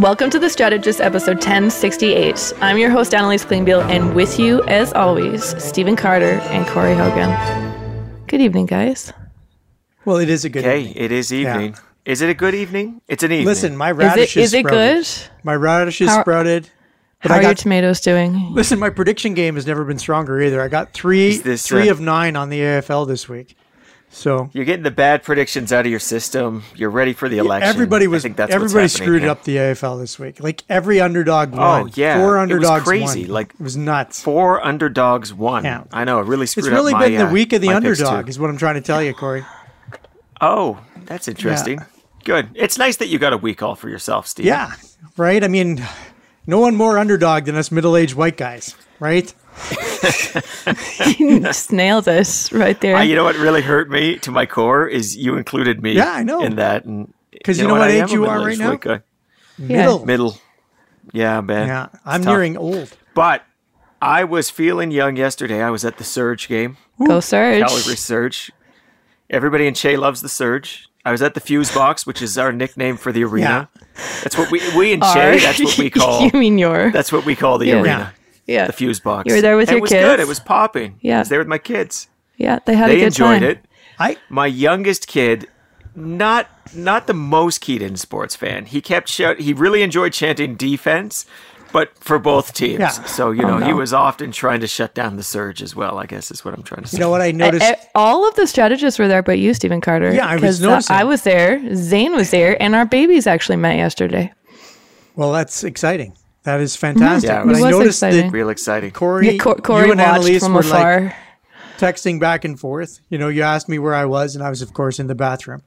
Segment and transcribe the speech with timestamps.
[0.00, 2.54] Welcome to The Strategist, episode 1068.
[2.60, 7.28] I'm your host, Annalise Klingbeil, and with you, as always, Stephen Carter and Corey Hogan.
[8.26, 9.12] Good evening, guys.
[10.04, 10.96] Well, it is a good Okay, evening.
[10.96, 11.76] it is evening.
[12.06, 13.02] Is it a good evening?
[13.08, 13.46] It's an evening.
[13.46, 15.04] Listen, my radish Is radish it, is it sprouted.
[15.04, 15.44] good?
[15.44, 16.68] My radish is How- sprouted.
[17.22, 18.54] But How I are your tomatoes doing?
[18.54, 20.62] listen, my prediction game has never been stronger either.
[20.62, 23.54] I got three this, three uh, of nine on the AFL this week.
[24.12, 26.64] So you're getting the bad predictions out of your system.
[26.74, 27.68] You're ready for the election.
[27.68, 29.30] everybody was I think that's everybody screwed here.
[29.30, 30.40] up the AFL this week.
[30.40, 31.60] Like every underdog won.
[31.60, 31.92] Oh, won.
[31.94, 32.18] yeah.
[32.18, 33.22] four It was crazy.
[33.22, 33.30] won.
[33.30, 34.20] Like, it was nuts.
[34.20, 35.64] Four underdogs won.
[35.64, 35.84] Yeah.
[35.92, 36.18] I know.
[36.18, 36.78] It really screwed up the thing.
[36.78, 38.58] It's really up my, been the uh, week of the my underdog, is what I'm
[38.58, 39.44] trying to tell you, Corey.
[40.40, 41.80] Oh, that's interesting.
[42.24, 42.48] Good.
[42.54, 44.46] It's nice that you got a week all for yourself, Steve.
[44.46, 44.72] Yeah,
[45.16, 45.42] right.
[45.42, 45.86] I mean,
[46.46, 49.32] no one more underdog than us middle-aged white guys, right?
[51.18, 52.96] You just nailed it right there.
[52.96, 55.92] Uh, you know what really hurt me to my core is you included me.
[55.92, 56.42] Yeah, I know.
[56.42, 57.12] In that, and
[57.44, 58.70] 'Cause you know what I age you are right middle-aged now?
[58.70, 59.00] white guy.
[59.58, 59.76] Yeah.
[59.78, 60.06] Middle.
[60.06, 60.38] Middle.
[61.12, 61.66] Yeah, man.
[61.68, 62.32] Yeah, I'm It's tough.
[62.34, 62.96] nearing old.
[63.14, 63.42] But
[64.00, 65.62] I was feeling young yesterday.
[65.62, 67.60] I was at the Surge game, Go Surge.
[67.66, 68.52] Calgary Surge.
[69.28, 70.88] Everybody in Che loves the Surge.
[71.04, 73.68] I was at the Fuse Box, which is our nickname for the arena.
[74.22, 75.38] That's what we we in Are- Che.
[75.40, 76.22] That's what we call.
[76.26, 76.90] you mean your?
[76.90, 77.80] That's what we call the Yeah.
[77.80, 78.12] arena.
[78.50, 78.66] Yeah.
[78.66, 79.26] The Fuse Box.
[79.28, 80.04] You were there with And your it was kids?
[80.04, 80.20] good.
[80.20, 80.98] It was popping.
[81.00, 81.16] Yeah.
[81.16, 82.08] I was there with my kids.
[82.36, 83.50] yeah, they had a They good enjoyed time.
[83.50, 83.58] it.
[83.98, 85.46] I My youngest kid,
[85.94, 88.66] not not the most keyed in sports fan.
[88.66, 89.40] He kept shout.
[89.40, 91.26] He really enjoyed chanting defense,
[91.72, 92.78] but for both teams.
[92.80, 92.88] Yeah.
[92.90, 93.76] So you know he Oh, no.
[93.76, 95.98] was often trying to shut down the surge as well.
[95.98, 96.96] I guess is what I'm trying to say.
[96.96, 97.68] you know what I noticed.
[97.70, 100.12] E- all of the strategists were there but you, Stephen Carter.
[100.14, 100.96] Yeah, I was 'Cause, uh, noticing.
[100.96, 104.32] I was there, Zain was there, and our babies actually met yesterday.
[105.16, 106.14] Well, that's exciting.
[106.44, 107.28] That is fantastic.
[107.28, 108.26] Yeah, it but was I noticed exciting.
[108.26, 108.90] that Real exciting.
[108.92, 111.00] Corey, Yeah, Cor- Corey you and watched Annalise from were afar.
[111.04, 111.14] like
[111.76, 113.00] texting back and forth.
[113.10, 115.14] You know, you asked me where I was, and I was, of course, in the
[115.14, 115.62] bathroom.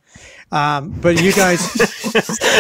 [0.52, 1.62] Um, but you guys,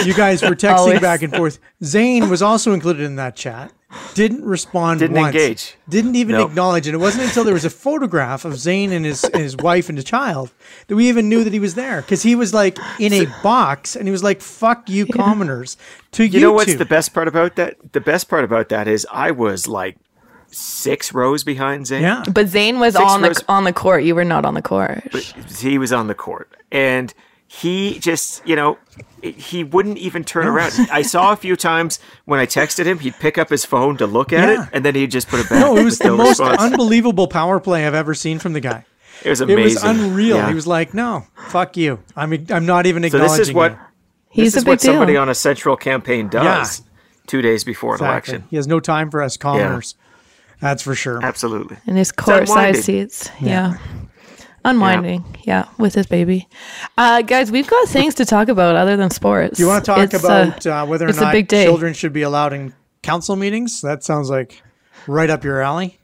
[0.05, 1.00] you guys were texting Always.
[1.00, 1.59] back and forth.
[1.83, 3.72] Zain was also included in that chat.
[4.13, 4.99] Didn't respond.
[4.99, 5.36] Didn't once.
[5.36, 5.75] engage.
[5.89, 6.49] Didn't even Nope.
[6.49, 6.88] acknowledge.
[6.88, 9.89] And it wasn't until there was a photograph of Zain and his and his wife
[9.89, 10.52] and the child
[10.87, 12.02] that we even knew that he was there.
[12.02, 15.77] Because he was like in a box, and he was like, "Fuck you, commoners."
[16.14, 17.76] To you, You know what's the best part about that?
[17.93, 19.98] The best part about that is I was like
[20.52, 22.02] six rows behind Zain.
[22.03, 22.23] Yeah.
[22.32, 24.03] But Zain was Six on the on the court.
[24.03, 25.03] You were not on the court.
[25.59, 27.14] he was on the court and
[27.61, 28.77] he just you know
[29.21, 33.14] he wouldn't even turn around i saw a few times when i texted him he'd
[33.19, 34.64] pick up his phone to look at Yeah.
[34.64, 36.61] it and then he'd just put it back No, it was the no most response.
[36.61, 38.86] unbelievable power play I've ever seen from the guy.
[39.23, 39.61] it was amazing.
[39.61, 40.37] It was unreal.
[40.37, 40.47] Yeah.
[40.49, 41.99] He was like, "No, fuck you.
[42.15, 43.77] I'm I'm not even so acknowledging this is what you."
[44.30, 46.81] He's this a big what somebody on a central campaign does
[47.27, 49.95] two days before an election He has no time for us commoners.
[50.59, 51.23] That's for sure.
[51.23, 52.81] absolutely And his court side unwinding.
[52.81, 53.30] seats.
[53.39, 53.77] Yeah.
[54.66, 55.68] Unwinding, yeah.
[55.78, 56.48] with his baby.
[56.98, 59.60] Uh, guys, we've got things to talk about other than sports.
[59.60, 61.66] You want to talk It's, uh, about uh, whether or not big day.
[61.66, 63.82] children should be allowed in council meetings?
[63.82, 64.62] That sounds like
[65.06, 66.00] right up your alley.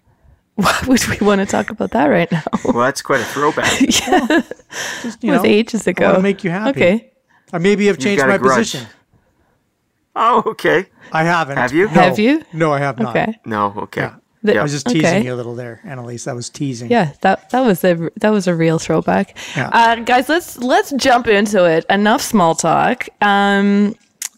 [0.56, 2.44] Why would we want to talk about that right now?
[2.66, 4.42] well that's quite a throwback yeah
[5.02, 6.06] Just, you It was know, ages I ago.
[6.08, 6.70] want to make you happy.
[6.72, 7.12] Okay.
[7.54, 8.58] Or maybe I've changed my grudge.
[8.74, 8.88] position.
[10.18, 11.56] oh okay I haven't.
[11.58, 11.86] Have you?
[11.86, 11.92] No.
[11.94, 12.44] Have you?
[12.52, 13.16] No, I have not.
[13.16, 13.40] Okay.
[13.46, 14.16] no okay Yeah.
[14.44, 14.60] The- Yeah.
[14.62, 15.26] I was just teasing Okay.
[15.26, 16.24] you a little there, Annalise.
[16.24, 16.90] That was teasing.
[16.90, 19.38] Yeah, that that was a that was a real throwback.
[19.56, 19.70] Yeah.
[19.74, 21.86] Uh, guys, let's let's jump into it.
[21.90, 23.08] Enough small talk.
[23.22, 23.96] Um,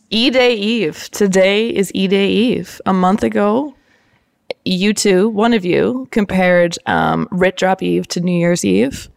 [0.10, 1.10] E Day Eve.
[1.12, 2.82] Today is E Day Eve.
[2.86, 3.76] A month ago,
[4.66, 9.08] you two, one of you, compared um, Writ Drop Eve to New Year's Eve.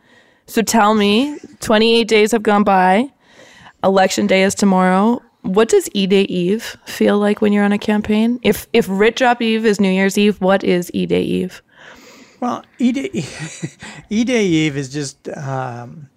[0.46, 3.10] So tell me, 28 days have gone by.
[3.82, 5.22] Election day is tomorrow.
[5.44, 8.40] What does E Day Eve feel like when you're on a campaign?
[8.42, 11.62] If if Writ Drop Eve is New Year's Eve, what is E Day Eve?
[12.40, 13.10] Well, E Day,
[14.10, 16.08] E Day Eve is just, um,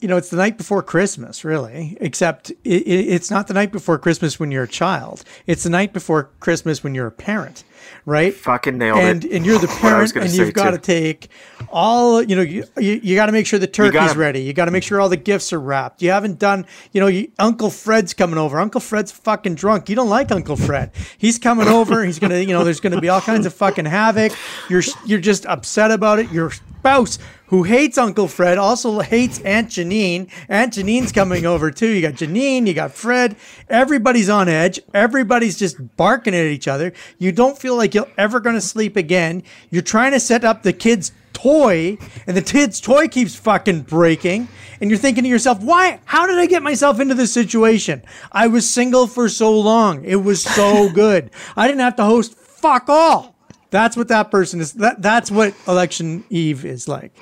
[0.00, 1.96] you know, it's the night before Christmas, really.
[2.00, 5.22] Except it, it's not the night before Christmas when you're a child.
[5.46, 7.64] It's the night before Christmas when you're a parent,
[8.06, 8.34] right?
[8.34, 9.32] Fucking nailed and, it.
[9.32, 11.28] And you're the parent, and you've got to take
[11.70, 14.42] all, you know, you, you, you got to make sure the turkey's gotta- ready.
[14.42, 16.02] You got to make sure all the gifts are wrapped.
[16.02, 18.58] You haven't done, you know, you, Uncle Fred's coming over.
[18.58, 19.88] Uncle Fred's fucking drunk.
[19.88, 20.92] You don't like Uncle Fred.
[21.18, 22.04] He's coming over.
[22.04, 24.32] He's gonna, you know, there's gonna be all kinds of fucking havoc.
[24.68, 26.30] You're you're just upset about it.
[26.30, 26.52] Your
[26.84, 30.30] spouse who hates Uncle Fred also hates Aunt Janine.
[30.50, 31.88] Aunt Janine's coming over too.
[31.88, 32.66] You got Janine.
[32.66, 33.36] You got Fred.
[33.70, 34.78] Everybody's on edge.
[34.92, 36.92] Everybody's just barking at each other.
[37.18, 39.44] You don't feel like you're ever gonna sleep again.
[39.70, 41.96] You're trying to set up the kids' toy,
[42.26, 44.48] and the kid's toy keeps fucking breaking.
[44.78, 46.00] And you're thinking to yourself, why?
[46.04, 48.02] How did I get myself into this situation?
[48.30, 50.04] I was single for so long.
[50.04, 51.30] It was so good.
[51.56, 53.33] I didn't have to host fuck all.
[53.74, 54.72] That's what that person is.
[54.74, 57.12] That that's what election eve is like.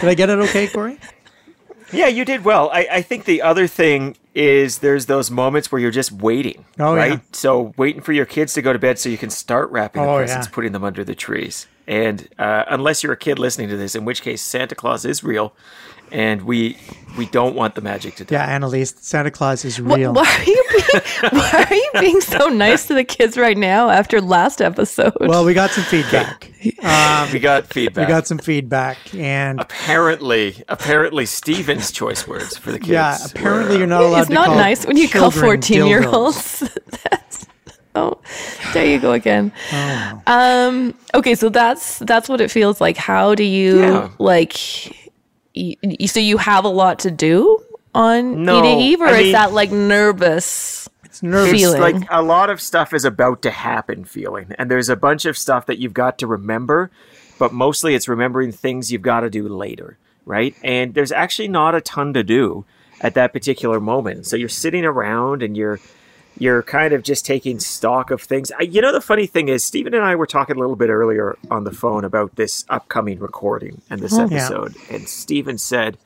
[0.00, 0.98] Did I get it okay, Corey?
[1.92, 2.70] Yeah, you did well.
[2.72, 6.94] I, I think the other thing is there's those moments where you're just waiting, Oh,
[6.96, 7.12] right?
[7.12, 7.18] yeah.
[7.32, 10.08] So waiting for your kids to go to bed so you can start wrapping the
[10.08, 10.54] Oh, presents, yeah.
[10.54, 11.66] putting them under the trees.
[11.86, 15.22] And uh, unless you're a kid listening to this, in which case Santa Claus is
[15.22, 15.54] real,
[16.12, 16.76] and we
[17.16, 18.36] we don't want the magic to die.
[18.36, 20.12] Yeah, Annalise, Santa Claus is real.
[20.12, 21.02] Why are you being
[21.32, 25.12] Why are you being so nice to the kids right now after last episode?
[25.20, 26.50] Well, we got some feedback.
[26.82, 28.06] Um, We got feedback.
[28.06, 32.90] we got some feedback, and apparently, apparently Stephen's choice words for the kids.
[32.90, 35.60] yeah, apparently were, you're not allowed it's to not call nice when you call children
[35.62, 36.12] 14 year dildos.
[36.14, 36.60] olds.
[37.10, 37.46] that's
[37.94, 38.18] oh,
[38.72, 39.52] there you go again.
[39.72, 40.22] Oh.
[40.26, 40.94] Um.
[41.14, 42.96] Okay, so that's that's what it feels like.
[42.96, 44.10] How do you Yeah.
[44.18, 45.07] like?
[46.06, 47.62] So you have a lot to do
[47.94, 50.88] on No, E-Day Eve, or I is mean- that like nervous?
[51.04, 51.52] It's nervous.
[51.52, 51.80] it's feeling.
[52.00, 55.36] like a lot of stuff is about to happen feeling and there's a bunch of
[55.38, 56.90] stuff that you've got to remember
[57.38, 59.96] but mostly it's remembering things you've got to do later
[60.26, 62.64] right and there's actually not a ton to do
[63.00, 65.80] at that particular moment so you're sitting around and you're
[66.38, 69.94] you're kind of just taking stock of things you know the funny thing is stephen
[69.94, 73.80] and i were talking a little bit earlier on the phone about this upcoming recording
[73.90, 74.36] and this oh, Yeah.
[74.36, 75.98] episode and stephen said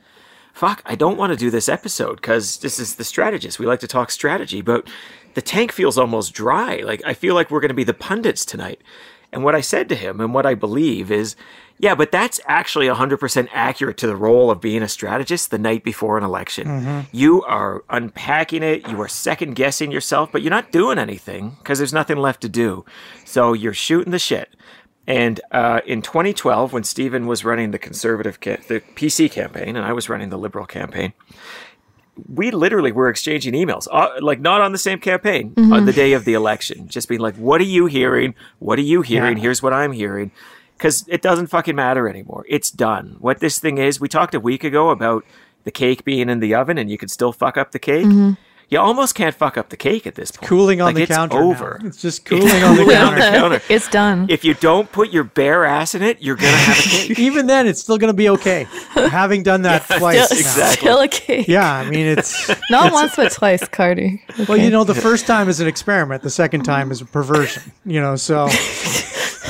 [0.53, 3.59] fuck, I don't want to do this episode because this is the strategist.
[3.59, 4.87] We like to talk strategy, but
[5.33, 6.77] the tank feels almost dry.
[6.77, 8.79] Like, I feel like we're going to be the pundits tonight.
[9.33, 11.35] And what I said to him and what I believe is,
[11.79, 15.83] yeah, but that's actually 100% accurate to the role of being a strategist the night
[15.83, 17.05] before an election.
[17.11, 21.79] You are unpacking it, you are second guessing yourself, but you're not doing anything because
[21.79, 22.85] there's nothing left to do.
[23.25, 24.55] So you're shooting the shit.
[25.05, 29.85] And uh, in 2012, when Stephen was running the conservative, ca- the PC campaign, and
[29.85, 31.11] I was running the liberal campaign,
[32.31, 36.13] we literally were exchanging emails, uh, like not on the same campaign on the day
[36.13, 38.35] of the election, just being like, "What are you hearing?
[38.59, 39.37] What are you hearing?
[39.37, 39.43] Yeah.
[39.43, 40.31] Here's what I'm hearing."
[40.77, 42.45] Because it doesn't fucking matter anymore.
[42.49, 43.15] It's done.
[43.19, 45.23] What this thing is, we talked a week ago about
[45.63, 48.05] the cake being in the oven and you could still fuck up the cake.
[48.73, 50.49] You almost can't fuck up the cake at this point.
[50.49, 51.39] cooling on Like, the it's counter.
[51.39, 51.49] now.
[51.51, 51.79] over.
[51.83, 53.21] It's just cooling on the cooling on counter.
[53.31, 53.61] the counter.
[53.69, 54.25] it's done.
[54.29, 57.19] If you don't put your bare ass in it, you're gonna have a cake.
[57.19, 58.65] Even then, it's still going to be okay.
[58.95, 60.25] Having done that twice.
[60.25, 60.77] still, exactly.
[60.87, 61.47] still a cake.
[61.47, 64.19] Yeah, I mean, it's Not once but twice, Carter.
[64.47, 66.23] well, you know, the first time is an experiment.
[66.23, 67.63] The second time is a perversion.
[67.85, 68.47] You know, so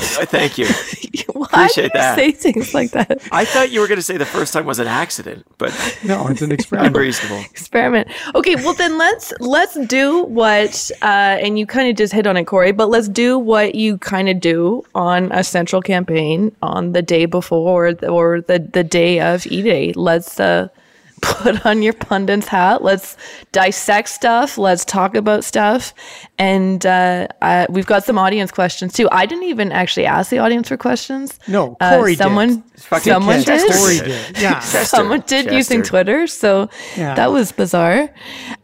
[0.26, 0.66] Thank you.
[1.32, 2.14] Why Appreciate do you that.
[2.16, 3.22] say things like that?
[3.32, 5.72] I thought you were gonna say the first time was an accident, but
[6.04, 6.94] no, it's an experiment.
[6.96, 7.40] unreasonable.
[7.50, 8.08] experiment.
[8.34, 12.36] Okay, well then let's let's do what uh, and you kind of just hit on
[12.36, 12.72] it, Corey.
[12.72, 17.26] But let's do what you kind of do on a central campaign on the day
[17.26, 19.92] before or the, or the the day of E Day.
[19.94, 20.68] Let's uh,
[21.24, 22.82] put on your pundit's hat.
[22.84, 23.16] Let's
[23.52, 24.58] dissect stuff.
[24.58, 25.92] Let's talk about stuff.
[26.38, 29.08] And uh, uh, we've got some audience questions too.
[29.10, 31.38] I didn't even actually ask the audience for questions.
[31.48, 32.18] No, Uh, Corey did.
[32.18, 33.72] someone Fucking someone did.
[33.72, 34.04] Corey did.
[34.34, 34.38] did.
[34.42, 34.60] Yeah.
[34.96, 35.56] someone did Chester.
[35.56, 37.14] using Twitter, so Yeah.
[37.14, 38.10] that was bizarre.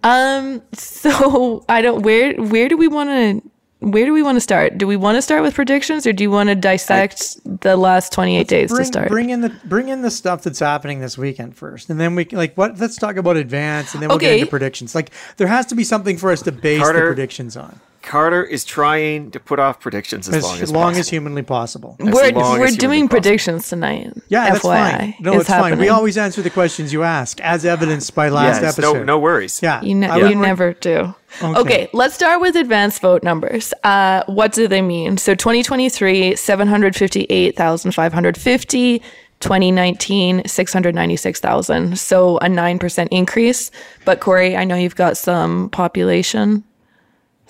[0.02, 4.40] Um, so I don't where where do we want to where do we want to
[4.40, 4.78] start?
[4.78, 8.12] Do we want to start with predictions, or do you want to dissect the last
[8.12, 9.08] twenty eight days Bring, to start?
[9.08, 12.24] bring in the bring in the stuff that's happening this weekend first, and then we
[12.24, 12.78] can- like what.
[12.78, 14.94] Let's talk about advance, and then we'll get into predictions.
[14.94, 18.64] Like there has to be something for us to base the predictions on, Carter is
[18.64, 21.96] trying to put off predictions as, as long as long as humanly possible.
[21.98, 23.08] we're we're humanly doing possible.
[23.08, 24.12] predictions tonight.
[24.28, 25.14] Yeah, that's fine.
[25.20, 25.78] No, It's it's fine.
[25.78, 28.98] We always answer the questions you ask, as evidenced by last Yes, episode.
[28.98, 29.60] no, no worries.
[29.62, 31.14] Yeah, You, ne- I you never do.
[31.42, 31.60] Okay.
[31.60, 31.88] Okay.
[31.92, 33.72] let's start with advanced vote numbers.
[33.84, 35.16] Uh, what do they mean?
[35.18, 39.02] So 2023, 758,550.
[39.40, 41.98] 2019, 696,000.
[41.98, 43.70] So a 9% increase.
[44.04, 46.62] But Corey, I know you've got some population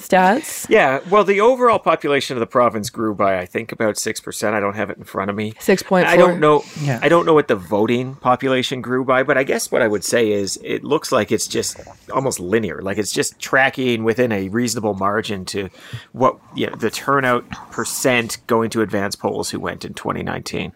[0.00, 0.68] stats.
[0.68, 4.54] Yeah, well, the overall population of the province grew by, I think, about six percent.
[4.54, 5.52] I don't have it in front of me.
[5.52, 6.04] 6.4.
[6.04, 6.64] I don't know.
[6.80, 6.98] Yeah.
[7.02, 10.04] I don't know what the voting population grew by, but I guess what I would
[10.04, 11.80] say is it looks like it's just
[12.12, 12.80] almost linear.
[12.82, 15.68] Like it's just tracking within a reasonable margin to
[16.12, 20.72] what you know, the turnout percent going to advance polls who went in 2019.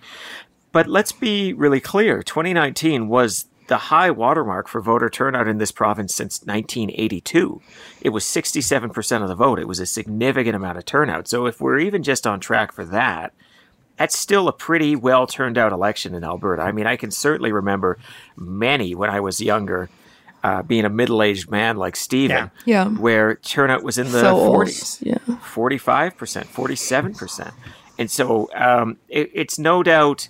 [0.72, 5.72] But let's be really clear 2019 was the high watermark for voter turnout in this
[5.72, 7.60] province since 1982.
[8.02, 9.58] It was 67% of the vote.
[9.58, 11.28] It was a significant amount of turnout.
[11.28, 13.32] So if we're even just on track for that,
[13.96, 16.62] that's still a pretty well turned out election in Alberta.
[16.62, 17.98] I mean, I can certainly remember
[18.36, 19.88] many when I was younger.
[20.42, 22.84] Uh, being a middle-aged man like Stephen, Yeah.
[22.84, 22.88] Yeah.
[22.90, 25.14] where turnout was in the So 40s, Yeah.
[25.42, 27.52] 45%, 47%.
[27.98, 30.28] And so um, it, it's no doubt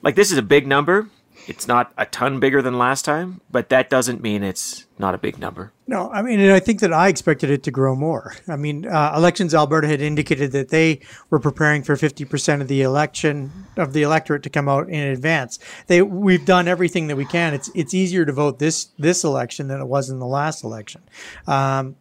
[0.00, 1.10] like this is a big number.
[1.50, 5.18] It's not a ton bigger than last time, but that doesn't mean it's not a
[5.18, 5.72] big number.
[5.88, 8.36] No, I mean, and I think that I expected it to grow more.
[8.46, 12.82] I mean, uh, Elections Alberta had indicated that they were preparing for 50% of the
[12.82, 15.58] election of the electorate to come out in advance.
[15.88, 17.52] They we've done everything that we can.
[17.52, 21.02] It's it's easier to vote this this election than it was in the last election.
[21.48, 21.96] Um,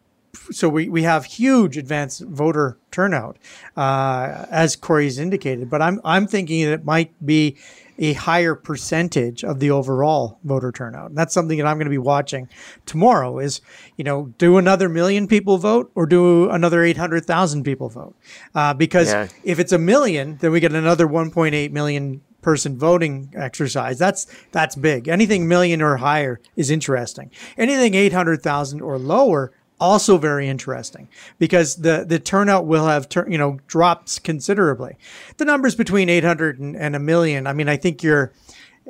[0.51, 3.37] so we, we have huge advanced voter turnout,
[3.75, 5.71] uh, as Corey's indicated.
[5.71, 7.57] But I'm I'm thinking that it might be
[7.99, 11.09] a higher percentage of the overall voter turnout.
[11.09, 12.47] And that's something that I'm going to be watching
[12.85, 13.39] tomorrow.
[13.39, 13.61] Is
[13.97, 18.15] you know do another million people vote or do another 800,000 people vote?
[18.55, 19.27] Uh, because Yeah.
[19.43, 23.99] if it's a million, then we get another 1.8 million person voting exercise.
[23.99, 25.09] That's that's big.
[25.09, 27.31] Anything million or higher is interesting.
[27.57, 31.07] Anything 800,000 or lower also very interesting
[31.37, 34.97] because the the turnout will have tur- you know drops considerably.
[35.37, 38.31] The numbers between 800 and, and a million, I mean I think you're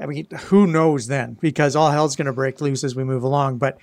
[0.01, 1.37] I mean, who knows then?
[1.41, 3.57] Because all hell's going to break loose as we move along.
[3.57, 3.79] But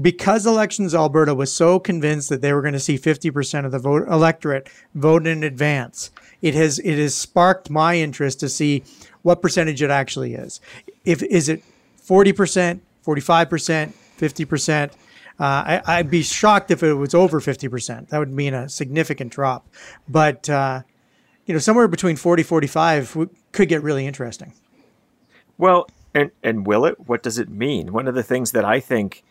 [0.00, 3.78] because Elections Alberta was so convinced that they were going to see 50% of the
[3.78, 8.82] vote electorate vote in advance, it has it has sparked my interest to see
[9.22, 10.60] what percentage it actually is.
[11.04, 11.62] If is it
[12.04, 14.90] 40%, 45%, 50%?
[15.42, 18.10] Uh, I, I'd be shocked if it was over 50%.
[18.10, 19.66] That would mean a significant drop.
[20.08, 20.82] But, uh,
[21.46, 24.52] you know, somewhere between 40, 45 could get really interesting.
[25.58, 27.08] Well, and and will it?
[27.08, 27.92] What does it mean?
[27.92, 29.24] One of the things that I think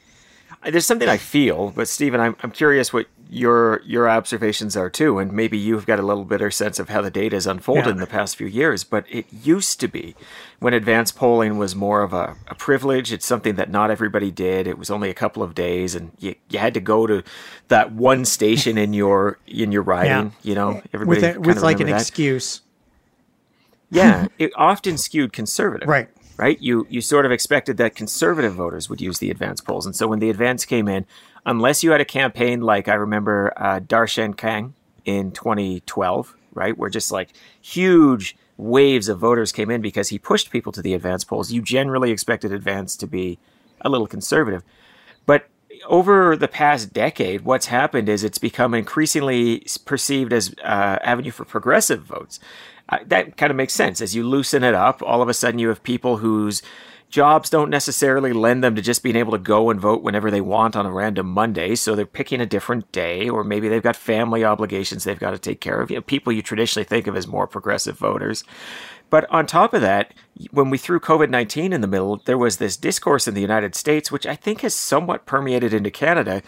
[0.65, 5.17] there's something I feel, but Stephen, I'm I'm curious what your your observations are too,
[5.17, 7.91] and maybe you've got a little better sense of how the data has unfolded Yeah.
[7.93, 8.83] in the past few years.
[8.83, 10.15] But it used to be
[10.59, 13.13] when advanced polling was more of a, a privilege.
[13.13, 14.67] It's something that not everybody did.
[14.67, 17.23] It was only a couple of days, and you, you had to go to
[17.69, 20.33] that one station in your in your riding.
[20.43, 22.01] You know, everybody with, a, with like an that.
[22.01, 22.61] excuse.
[23.89, 25.87] Yeah, it often skewed conservative.
[25.87, 26.09] Right.
[26.37, 26.59] Right.
[26.59, 30.07] You you sort of expected that conservative voters would use the advance polls, and so
[30.07, 31.05] when the advance came in,
[31.45, 34.73] unless you had a campaign like I remember uh, Darshan Kang
[35.05, 37.29] in 2012, right, where just like
[37.61, 41.61] huge waves of voters came in because he pushed people to the advance polls, you
[41.61, 43.39] generally expected advance to be
[43.81, 44.63] a little conservative.
[45.25, 45.47] But
[45.87, 51.45] over the past decade, what's happened is it's become increasingly perceived as uh, avenue for
[51.45, 52.39] progressive votes.
[53.05, 54.01] That kind of makes sense.
[54.01, 56.61] As you loosen it up, all of a sudden you have people whose
[57.09, 60.41] jobs don't necessarily lend them to just being able to go and vote whenever they
[60.41, 61.75] want on a random Monday.
[61.75, 65.39] So they're picking a different day, or maybe they've got family obligations they've got to
[65.39, 65.91] take care of.
[65.91, 68.43] You know, people you traditionally think of as more progressive voters.
[69.11, 70.13] But on top of that,
[70.51, 73.75] when we threw COVID 19 in the middle, there was this discourse in the United
[73.75, 76.41] States, which I think has somewhat permeated into Canada,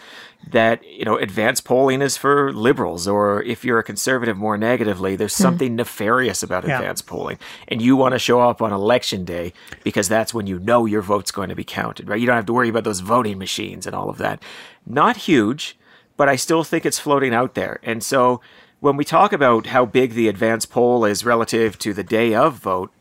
[0.50, 5.14] that, you know, advanced polling is for liberals, or if you're a conservative more negatively,
[5.14, 5.42] there's hmm.
[5.42, 6.78] something nefarious about Yeah.
[6.78, 7.38] advanced polling.
[7.68, 9.52] And you want to show up on election day
[9.84, 12.18] because that's when you know your vote's going to be counted, right?
[12.18, 14.42] You don't have to worry about those voting machines and all of that.
[14.86, 15.76] Not huge,
[16.16, 17.78] but I still think it's floating out there.
[17.82, 18.40] And so
[18.84, 22.56] when we talk about how big the advance poll is relative to the day of
[22.56, 22.92] vote,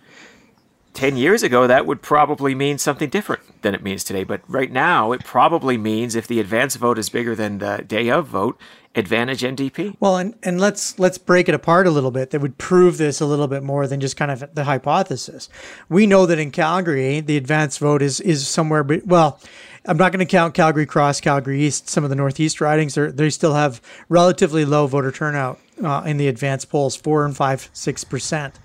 [0.94, 4.24] 10 years ago, that would probably mean something different than it means today.
[4.24, 8.10] But right now, it probably means if the advance vote is bigger than the day
[8.10, 8.58] of vote,
[8.96, 9.98] advantage NDP.
[10.00, 12.30] Well, and, and let's let's break it apart a little bit.
[12.30, 15.50] That would prove this a little bit more than just kind of the hypothesis.
[15.90, 18.86] We know that in Calgary, the advance vote is is somewhere.
[19.06, 19.38] Well,
[19.86, 21.90] I'm not going to count Calgary Cross, Calgary East.
[21.90, 26.28] Some of the Northeast ridings, they still have relatively low voter turnout uh, in the
[26.28, 28.60] advance polls, four and five, six percent.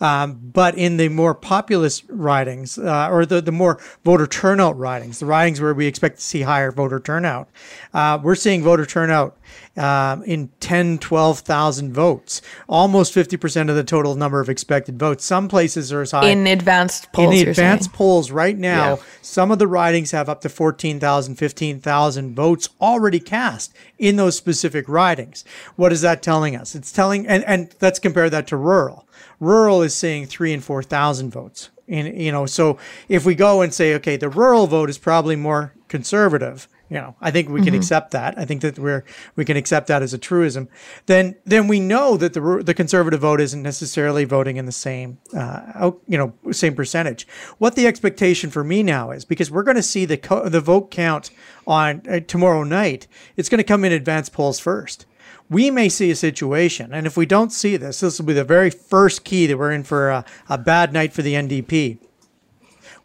[0.00, 5.20] Um, but in the more populous ridings, uh, or the, the more voter turnout ridings,
[5.20, 7.48] the ridings where we expect to see higher voter turnout,
[7.92, 9.36] uh, we're seeing voter turnout
[9.76, 15.24] um, in 10, 12,000 votes, almost 50% of the total number of expected votes.
[15.24, 17.34] Some places are as high in advanced polls.
[17.34, 19.02] in the advanced polls right now, Yeah.
[19.22, 24.86] some of the ridings have up to 14,000, 15,000 votes already cast in those specific
[24.86, 25.46] ridings.
[25.76, 26.74] What is that telling us?
[26.74, 29.08] It's telling, and, and let's compare that to rural.
[29.40, 31.70] Rural is seeing three and 4,000 votes.
[31.88, 35.36] And, you know, so if we go and say, okay, the rural vote is probably
[35.36, 38.38] more conservative, you know, I think we can accept that.
[38.38, 40.68] I think that we're we can accept that as a truism.
[41.06, 45.18] Then then we know that the the conservative vote isn't necessarily voting in the same
[45.36, 47.26] uh, you know same percentage.
[47.58, 50.60] What the expectation for me now is because we're going to see the co- the
[50.60, 51.32] vote count
[51.66, 53.08] on uh, tomorrow night.
[53.36, 55.04] It's going to come in advance polls first.
[55.50, 58.44] We may see a situation, and if we don't see this, this will be the
[58.44, 61.98] very first key that we're in for a, a bad night for the NDP.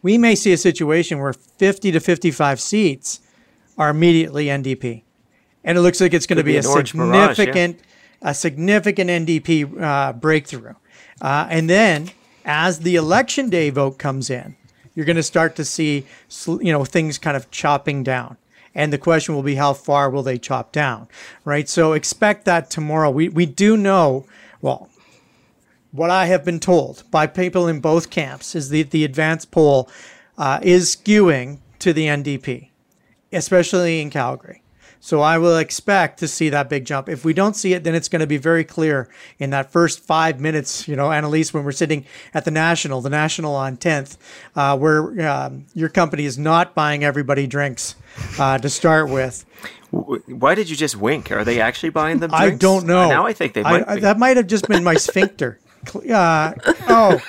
[0.00, 3.20] We may see a situation where 50 to 55 seats
[3.80, 5.02] are immediately NDP.
[5.64, 7.34] And it looks like it's going to be, be a an orange mirage, yeah.
[7.34, 7.80] significant,
[8.22, 10.74] a significant NDP uh, breakthrough.
[11.20, 12.10] Uh, and then
[12.44, 14.54] as the election day vote comes in,
[14.94, 16.06] you're going to start to see,
[16.46, 18.36] you know, things kind of chopping down.
[18.74, 21.08] And the question will be, how far will they chop down,
[21.44, 21.68] right?
[21.68, 23.10] So expect that tomorrow.
[23.10, 24.26] We we do know,
[24.60, 24.88] well,
[25.90, 29.88] what I have been told by people in both camps is that the advanced poll
[30.38, 32.69] uh, is skewing to the NDP,
[33.32, 34.62] especially in Calgary.
[35.02, 37.08] So I will expect to see that big jump.
[37.08, 39.08] If we don't see it, then it's going to be very clear
[39.38, 43.08] in that first five minutes, you know, Annalise, when we're sitting at the National, the
[43.08, 44.18] National on 10th,
[44.56, 47.94] uh, where um, your company is not buying everybody drinks
[48.38, 49.46] uh, to start with.
[49.90, 51.32] Why did you just wink?
[51.32, 52.30] Are they actually buying them?
[52.34, 53.08] I don't know.
[53.08, 55.58] Now I think they might I- that might have just been my sphincter.
[55.94, 56.52] Uh,
[56.88, 57.20] oh.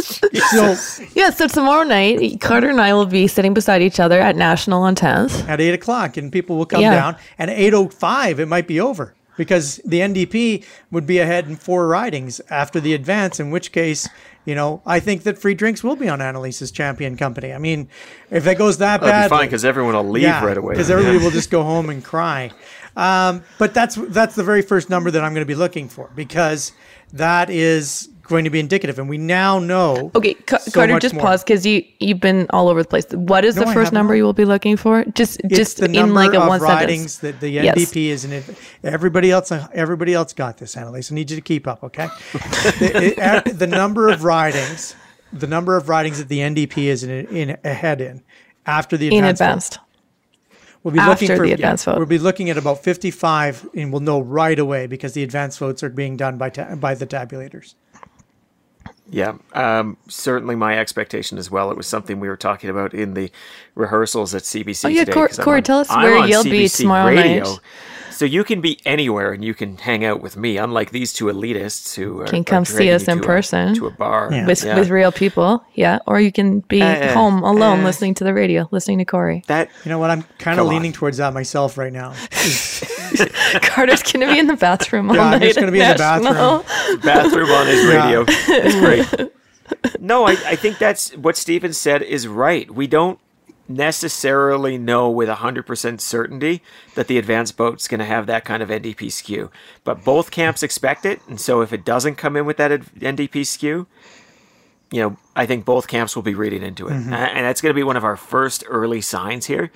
[0.00, 0.76] So
[1.14, 4.82] Yeah, so tomorrow night, Carter and I will be sitting beside each other at National
[4.82, 5.48] on 10th.
[5.48, 6.94] at eight o'clock, and people will come Yeah.
[6.94, 7.16] down.
[7.38, 11.46] And at eight o five, it might be over because the NDP would be ahead
[11.46, 13.38] in four ridings after the advance.
[13.40, 14.08] In which case,
[14.44, 17.52] you know, I think that free drinks will be on Annalise's champion company.
[17.52, 17.88] I mean,
[18.30, 20.74] if it goes that That'll bad, be fine because everyone will leave right away.
[20.74, 22.50] because everybody will just go home and cry.
[22.96, 26.10] Um, but that's that's the very first number that I'm going to be looking for
[26.16, 26.72] because
[27.12, 30.10] that is going to be indicative, and we now know.
[30.14, 31.22] Okay, Ca- so Carter, just more.
[31.24, 33.06] pause because you you've been all over the place.
[33.12, 35.04] What is No, the first number you will be looking for?
[35.14, 37.18] Just It's just the in like a of one sentence.
[37.18, 37.76] that the Yes.
[37.76, 38.32] NDP is in.
[38.32, 38.44] it.
[38.84, 41.10] Everybody else, everybody else got this, Annalise.
[41.10, 42.08] I need you to keep up, okay?
[42.32, 43.14] the,
[43.46, 44.94] it- the number of ridings,
[45.32, 48.22] the number of ridings that the NDP is in, in ahead in
[48.66, 49.82] after the in advanced vote.
[50.82, 51.96] We'll be After looking for the advance vote.
[51.98, 55.82] We'll be looking at about 55, and we'll know right away because the advance votes
[55.82, 57.74] are being done by ta- by the tabulators.
[59.08, 61.70] Yeah, um, certainly my expectation as well.
[61.70, 63.30] It was something we were talking about in the
[63.76, 65.12] rehearsals at CBC Oh, yeah, today.
[65.12, 67.46] Cor- Corey, on- tell us I'm where you'll be CBC tomorrow night.
[68.10, 71.26] So you can be anywhere and you can hang out with me, unlike these two
[71.26, 73.74] elitists who are, Can are come see us in to a- person.
[73.74, 74.46] to a bar Yeah.
[74.46, 74.78] with Yeah.
[74.78, 75.98] with real people, yeah.
[76.06, 77.84] Or you can be Uh, home alone uh.
[77.84, 79.42] listening to the radio, listening to Corey.
[79.48, 79.68] that.
[79.84, 80.08] You know what?
[80.10, 80.72] I'm kind of Come on.
[80.74, 82.14] leaning towards that myself right now.
[83.62, 85.42] Carter's gonna be in the bathroom all Yeah, I'm night.
[85.42, 87.00] just gonna at be in the bathroom.
[87.02, 88.04] bathroom on his Yeah.
[88.04, 88.24] radio.
[88.28, 88.76] It's
[89.14, 89.30] great.
[89.98, 92.70] No, I, I think that's what Stephen said is right.
[92.70, 93.18] We don't
[93.68, 96.62] necessarily know with 100% certainty
[96.94, 99.50] that the advanced boat's going to have that kind of NDP skew.
[99.84, 101.20] But both camps expect it.
[101.28, 103.86] And so if it doesn't come in with that NDP skew,
[104.90, 106.92] you know, I think both camps will be reading into it.
[106.92, 107.12] Mm-hmm.
[107.12, 109.72] And that's going to be one of our first early signs here.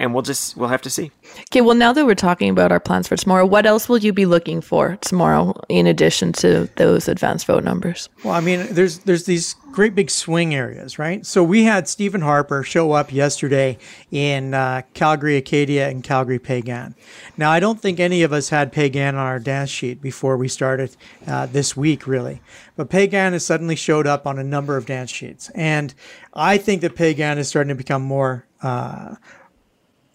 [0.00, 1.12] And we'll just, we'll have to see.
[1.42, 4.14] Okay, well, now that we're talking about our plans for tomorrow, what else will you
[4.14, 8.08] be looking for tomorrow in addition to those advanced vote numbers?
[8.24, 11.26] Well, I mean, there's there's these great big swing areas, right?
[11.26, 13.76] So we had Stephen Harper show up yesterday
[14.10, 16.94] in uh, Calgary Acadia and Calgary Peigan.
[17.36, 20.48] Now, I don't think any of us had Peigan on our dance sheet before we
[20.48, 22.40] started uh, this week, really.
[22.74, 25.92] But Peigan has suddenly showed up on a number of dance sheets, and
[26.32, 28.46] I think that Peigan is starting to become more.
[28.62, 29.16] Uh,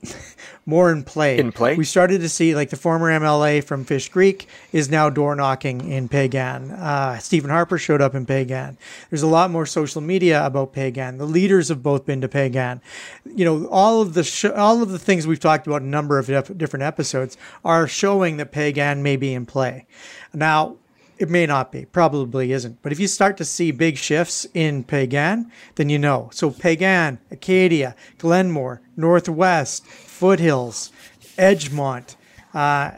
[0.66, 1.38] more in play.
[1.38, 1.76] In play?
[1.76, 5.92] We started to see like the former MLA from Fish Creek is now door knocking
[5.92, 6.72] in Peigan.
[6.72, 8.78] Uh, Stephen Harper showed up in Peigan.
[9.10, 11.18] There's a lot more social media about Peigan.
[11.18, 12.82] The leaders have both been to Peigan.
[13.26, 15.92] You know, all of the sh- all of the things we've talked about in a
[15.92, 19.86] number of dif- different episodes are showing that Peigan may be in play.
[20.34, 20.78] Now,
[21.18, 22.82] it may not be, probably isn't.
[22.82, 26.30] But if you start to see big shifts in Peigan, then you know.
[26.34, 30.92] So Peigan, Acadia, Glenmore, Northwest, Foothills,
[31.38, 32.16] Edgemont,
[32.54, 32.92] uh,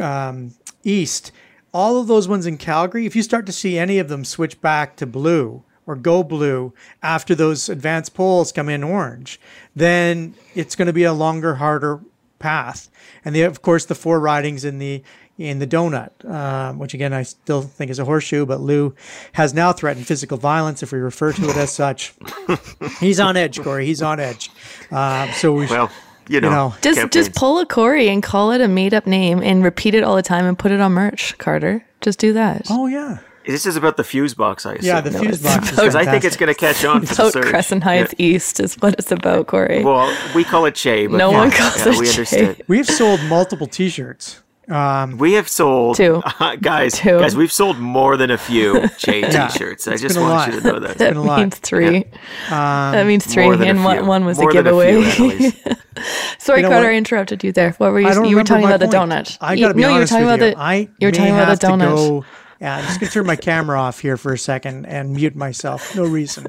[0.00, 1.32] um, East,
[1.72, 4.60] all of those ones in Calgary, if you start to see any of them switch
[4.60, 9.40] back to blue or go blue after those advanced polls come in orange,
[9.74, 12.00] then it's going to be a longer, harder
[12.38, 12.90] path.
[13.24, 15.02] And of course, the four ridings in the
[15.38, 18.94] in the donut, um, which again I still think is a horseshoe, but Lou
[19.32, 22.12] has now threatened physical violence if we refer to it as such.
[23.00, 23.86] He's on edge, Corey.
[23.86, 24.50] He's on edge.
[24.90, 25.90] Um, so we, Well,
[26.28, 27.12] you know, know, Just campaigns.
[27.26, 30.16] just pull a Corey and call it a made up name and repeat it all
[30.16, 31.84] the time and put it on merch, Carter.
[32.00, 32.66] Just do that.
[32.68, 34.86] oh yeah, This is about the fuse box, I assume.
[34.86, 35.00] yeah.
[35.00, 37.44] The fuse box Because I think it's going to catch on for the Out.
[37.46, 39.82] Crescent Heights East is what it's about, Corey.
[39.84, 42.10] Well, we call it Che, but No yeah, one calls yeah, it we Che.
[42.10, 42.62] understood.
[42.68, 44.42] We've sold multiple T-shirts.
[44.70, 46.22] Um, we have sold Two.
[46.40, 46.94] Uh, guys.
[46.98, 47.18] Two.
[47.18, 49.88] Guys, we've sold more than a few Che Yeah, T-shirts.
[49.88, 50.52] I it's just want lot.
[50.52, 50.98] you to know that.
[50.98, 51.40] that been a lot.
[51.40, 51.96] means three.
[51.96, 52.04] Um,
[52.50, 55.02] that means three, More than a and one, one was More a than giveaway.
[55.02, 55.50] few.
[56.38, 56.92] Sorry, You know Carter, what?
[56.92, 57.72] I interrupted you there.
[57.72, 58.26] What were you?
[58.26, 59.38] You were talking my about the donut.
[59.40, 60.54] I got to be no, you were talking with about you.
[60.54, 60.60] the.
[60.60, 61.96] I you were talking about the to donut.
[61.96, 62.24] go.
[62.60, 65.94] Yeah, I'm just gonna turn my camera off here for a second and mute myself.
[65.96, 66.46] No reason.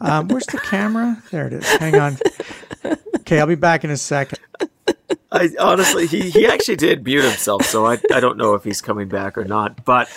[0.00, 1.22] Um, where's the camera?
[1.30, 1.66] There it is.
[1.76, 2.16] Hang on.
[3.20, 4.38] Okay, I'll be back in a second.
[5.34, 8.80] I honestly, he, he actually did mute himself, so I, I don't know if he's
[8.80, 9.84] coming back or not.
[9.84, 10.08] But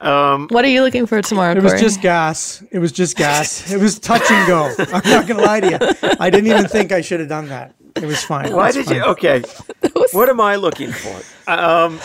[0.00, 1.52] what are you looking for tomorrow?
[1.56, 2.62] It was just gas.
[2.70, 3.70] It was just gas.
[3.70, 4.74] It was touch and go.
[4.92, 6.10] I'm not gonna lie to you.
[6.20, 7.74] I didn't even think I should have done that.
[7.96, 8.52] It was fine.
[8.52, 8.96] Why It's did fine.
[8.96, 9.02] you?
[9.04, 9.42] Okay.
[10.12, 11.50] What am I looking for?
[11.50, 11.98] Um.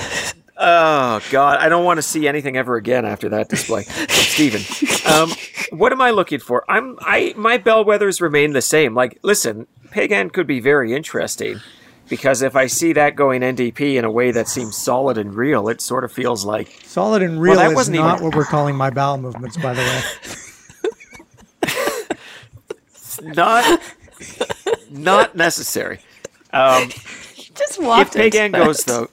[0.55, 3.83] Oh God, I don't want to see anything ever again after that display.
[3.83, 4.61] Stephen,
[5.11, 5.31] um,
[5.71, 6.63] what am I looking for?
[6.69, 8.93] I'm I my bellwethers remain the same.
[8.93, 11.59] Like, listen, Peigan could be very interesting
[12.09, 15.69] because if I see that going NDP in a way that seems solid and real,
[15.69, 18.45] it sort of feels like Solid and real that is wasn't not even- what we're
[18.45, 20.01] calling my bowel movements, by the way.
[23.23, 23.81] not
[24.89, 25.99] not necessary.
[26.51, 29.09] Um, just if walked into Peigan goes though,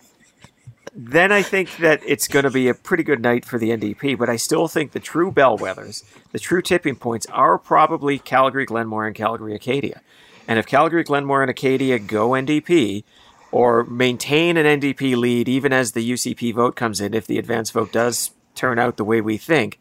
[0.94, 4.18] then I think that it's going to be a pretty good night for the NDP.
[4.18, 9.06] But I still think the true bellwethers, the true tipping points, are probably Calgary, Glenmore,
[9.06, 10.02] and Calgary Acadia.
[10.48, 13.04] And if Calgary, Glenmore, and Acadia go NDP,
[13.52, 17.70] or maintain an NDP lead even as the UCP vote comes in, if the advance
[17.70, 19.78] vote does turn out the way we think,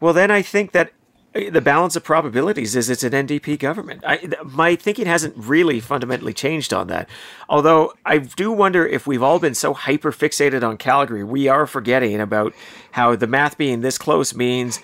[0.00, 0.92] well, then I think that
[1.34, 4.02] uh, the balance of probabilities is it's an NDP government.
[4.06, 7.08] I, my thinking hasn't really fundamentally changed on that.
[7.48, 11.66] Although I do wonder if we've all been so hyper fixated on Calgary, we are
[11.66, 12.54] forgetting about
[12.92, 14.80] how the math being this close means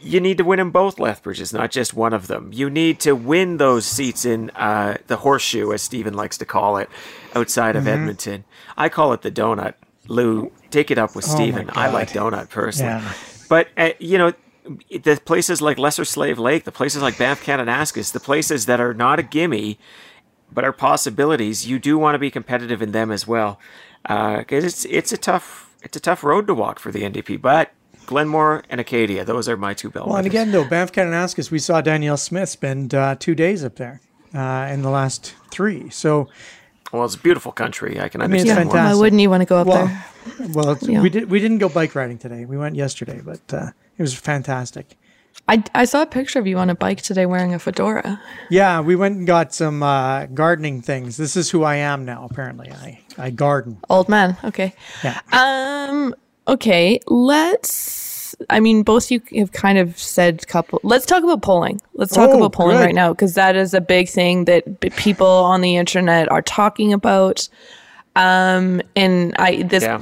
[0.00, 2.50] you need to win in both Lethbridges, not just one of them.
[2.52, 6.76] You need to win those seats in uh, the horseshoe, as Stephen likes to call
[6.76, 6.88] it,
[7.34, 8.44] outside of Edmonton.
[8.76, 9.74] I call it the donut.
[10.08, 11.70] Lou, take it up with Stephen.
[11.72, 12.92] I like donut personally.
[12.92, 13.12] Yeah.
[13.48, 14.32] But, uh, you know,
[14.90, 18.94] the places like Lesser Slave Lake, the places like Banff Kananaskis, the places that are
[18.94, 19.78] not a gimme,
[20.52, 23.58] but are possibilities, you do want to be competitive in them as well.
[24.02, 27.40] Because it's, it's, a tough, it's a tough road to walk for the NDP.
[27.40, 27.72] But
[28.08, 30.06] Glenmore and Acadia, those are my two bellwethers.
[30.06, 33.76] Well, and again, though, Banff Kananaskis, we saw Danielle Smith spend uh, two days up
[33.76, 34.00] there
[34.34, 35.90] uh, in the last three.
[35.90, 36.26] So,
[36.90, 38.00] Well, it's a beautiful country.
[38.00, 38.74] I can mean, it's understand why.
[38.76, 38.96] fantastic.
[38.96, 40.48] why wouldn't you want to go up well, there?
[40.54, 41.02] well, Yeah.
[41.02, 42.46] we did we didn't go bike riding today.
[42.46, 44.96] We went yesterday, but uh, it was fantastic.
[45.46, 48.20] I, I saw a picture of you on a bike today wearing a fedora.
[48.50, 51.18] Yeah, we went and got some uh, gardening things.
[51.18, 52.26] This is who I am now.
[52.30, 53.78] Apparently, I I garden.
[53.90, 54.38] Old man.
[54.44, 54.72] Okay.
[55.04, 55.20] Yeah.
[55.32, 56.14] Um.
[56.48, 57.00] Okay.
[57.06, 58.34] Let's.
[58.50, 60.80] I mean, both you have kind of said couple.
[60.82, 61.80] Let's talk about polling.
[61.94, 62.84] Let's talk Oh, about polling good.
[62.84, 66.42] right now because that is a big thing that b- people on the internet are
[66.42, 67.48] talking about.
[68.16, 68.80] Um.
[68.96, 69.82] And I this.
[69.82, 70.00] Yeah.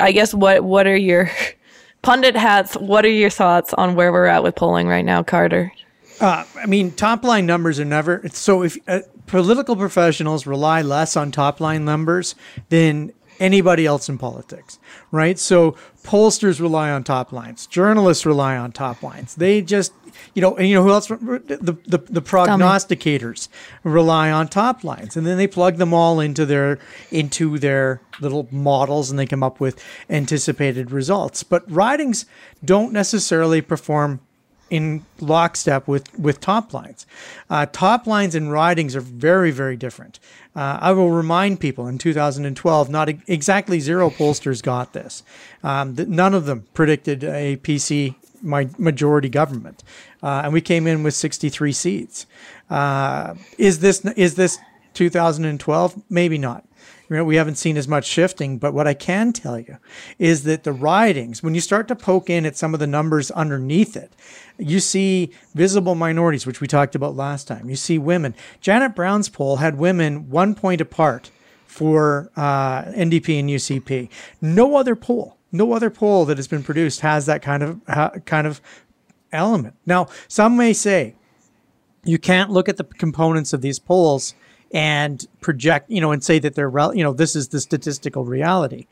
[0.00, 1.30] I guess what what are your
[2.02, 2.74] pundit hats?
[2.74, 5.72] What are your thoughts on where we're at with polling right now, Carter?
[6.20, 8.22] I mean, top line numbers are never.
[8.32, 12.34] So if uh, political professionals rely less on top line numbers
[12.68, 14.78] than anybody else in politics,
[15.10, 15.38] right?
[15.38, 19.34] So pollsters rely on top lines, journalists rely on top lines.
[19.34, 19.92] They just,
[20.34, 21.08] you know, and you know who else?
[21.08, 23.48] The the, the prognosticators
[23.82, 26.78] rely on top lines, and then they plug them all into their
[27.10, 31.42] into their little models, and they come up with anticipated results.
[31.42, 32.26] But ridings
[32.64, 34.20] don't necessarily perform
[34.70, 37.06] in lockstep with with top lines.
[37.50, 40.18] Uh, top lines and ridings are very very different.
[40.56, 45.24] Uh, I will remind people in 2012, not exactly zero pollsters got this.
[45.62, 49.82] Um, that none of them predicted a PC mi- majority government,
[50.22, 52.26] uh, and we came in with 63 seats.
[52.70, 54.58] Uh, is this is this
[54.94, 56.02] 2012?
[56.08, 56.64] Maybe not.
[57.08, 59.76] We haven't seen as much shifting, but what I can tell you
[60.18, 63.30] is that the ridings, when you start to poke in at some of the numbers
[63.30, 64.12] underneath it,
[64.58, 67.68] you see visible minorities, which we talked about last time.
[67.68, 68.34] You see women.
[68.60, 71.30] Janet Brown's poll had women one point apart
[71.66, 74.08] for uh, NDP and UCP.
[74.40, 78.10] No other poll, no other poll that has been produced has that kind of ha,
[78.24, 78.60] kind of
[79.32, 79.74] element.
[79.84, 81.16] Now, some may say
[82.04, 84.34] you can't look at the components of these polls
[84.74, 88.86] and project, you know, and say that they're, you know, this is the statistical reality.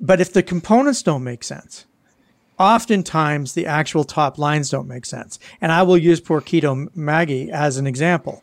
[0.00, 1.86] But if the components don't make sense,
[2.58, 5.38] oftentimes the actual top lines don't make sense.
[5.60, 8.42] And I will use poor Quito Maggi as an example.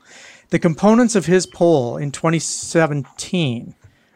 [0.52, 3.76] The components of his poll in 2017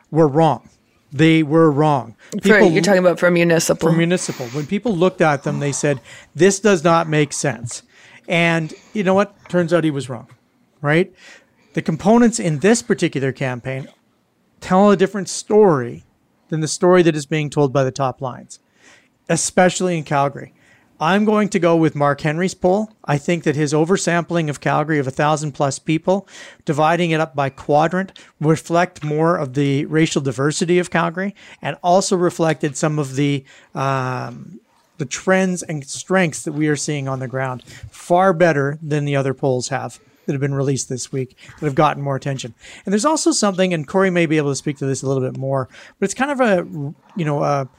[0.10, 0.70] were wrong.
[1.12, 2.16] They were wrong.
[2.42, 3.90] For, you're talking about for municipal.
[3.90, 4.48] for municipal.
[4.48, 6.02] When people looked at them, they said,
[6.34, 7.84] "This does not make sense."
[8.28, 9.36] And you know what?
[9.48, 10.28] Turns out he was wrong.
[10.82, 11.14] Right?
[11.74, 13.88] The components in this particular campaign
[14.62, 16.04] tell a different story
[16.50, 18.60] than the story that is being told by the top lines,
[19.28, 20.54] especially in Calgary.
[21.00, 22.92] I'm going to go with Marc Henry's poll.
[23.04, 26.28] I think that his oversampling of Calgary of a thousand plus people,
[26.64, 32.16] dividing it up by quadrant, reflect more of the racial diversity of Calgary, and also
[32.16, 34.60] reflected some of the um,
[35.00, 39.16] the trends and strengths that we are seeing on the ground, far better than the
[39.16, 42.54] other polls have that have been released this week that have gotten more attention.
[42.86, 45.24] And there's also something, and Corey may be able to speak to this a little
[45.24, 46.68] bit more, but it's kind of a
[47.16, 47.70] you know a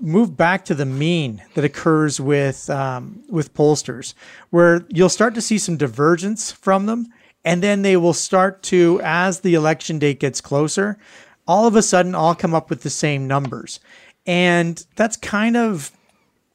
[0.00, 4.14] move back to the mean that occurs with um, with pollsters,
[4.50, 7.06] where you'll start to see some divergence from them,
[7.44, 10.98] and then they will start to, as the election date gets closer,
[11.46, 13.80] all of a sudden all come up with the same numbers,
[14.26, 15.92] and that's kind of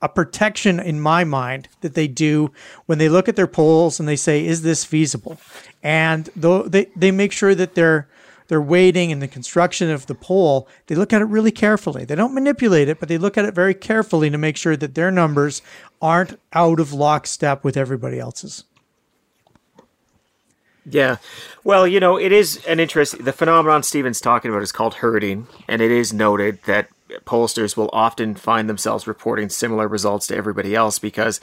[0.01, 2.51] a protection in my mind that they do
[2.85, 5.39] when they look at their polls and they say, "Is this feasible?"
[5.83, 8.07] And though they they make sure that they're
[8.47, 12.03] they're weighting and the construction of the poll, they look at it really carefully.
[12.03, 14.95] They don't manipulate it, but they look at it very carefully to make sure that
[14.95, 15.61] their numbers
[16.01, 18.63] aren't out of lockstep with everybody else's.
[20.85, 21.17] Yeah.
[21.63, 23.23] Well, you know, it is an interest.
[23.23, 26.89] The phenomenon Stephen's talking about is called herding, and it is noted that
[27.25, 31.39] pollsters will often find themselves reporting similar results to everybody else because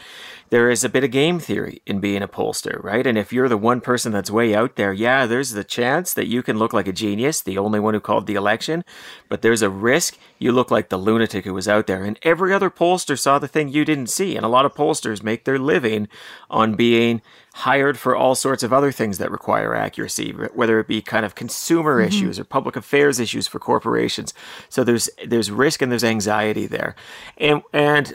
[0.50, 3.06] there is a bit of game theory in being a pollster, right?
[3.06, 6.28] And if you're the one person that's way out there, yeah, there's the chance that
[6.28, 8.84] you can look like a genius, the only one who called the election,
[9.28, 12.04] but there's a risk you look like the lunatic who was out there.
[12.04, 14.36] And every other pollster saw the thing you didn't see.
[14.36, 16.08] And a lot of pollsters make their living
[16.50, 17.22] on being
[17.56, 21.34] hired for all sorts of other things that require accuracy, whether it be kind of
[21.34, 22.08] consumer mm-hmm.
[22.08, 24.34] issues or public affairs issues for corporations.
[24.68, 26.94] So there's there's risk and there's anxiety there,
[27.38, 28.14] and and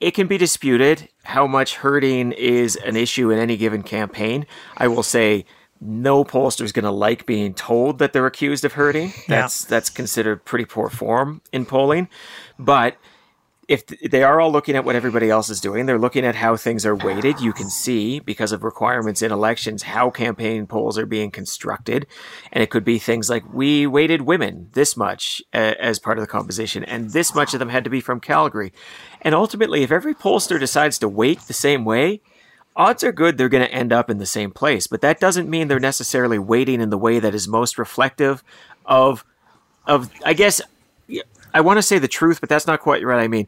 [0.00, 4.46] it can be disputed how much herding is an issue in any given campaign.
[4.78, 5.44] I will say
[5.82, 9.12] no pollster is going to like being told that they're accused of herding.
[9.28, 9.68] That's yeah.
[9.68, 12.08] that's considered pretty poor form in polling,
[12.58, 12.96] but
[13.68, 16.56] if they are all looking at what everybody else is doing, they're looking at how
[16.56, 17.38] things are weighted.
[17.38, 22.06] You can see because of requirements in elections how campaign polls are being constructed,
[22.50, 26.22] and it could be things like we weighted women this much uh, as part of
[26.22, 28.72] the composition, and this much of them had to be from Calgary.
[29.20, 32.22] And ultimately, if every pollster decides to weight the same way,
[32.74, 34.86] odds are good they're going to end up in the same place.
[34.86, 38.42] But that doesn't mean they're necessarily weighting in the way that is most reflective
[38.86, 39.26] of
[39.86, 40.62] of I guess
[41.54, 43.22] I want to say the truth, but that's not quite right.
[43.22, 43.46] I mean.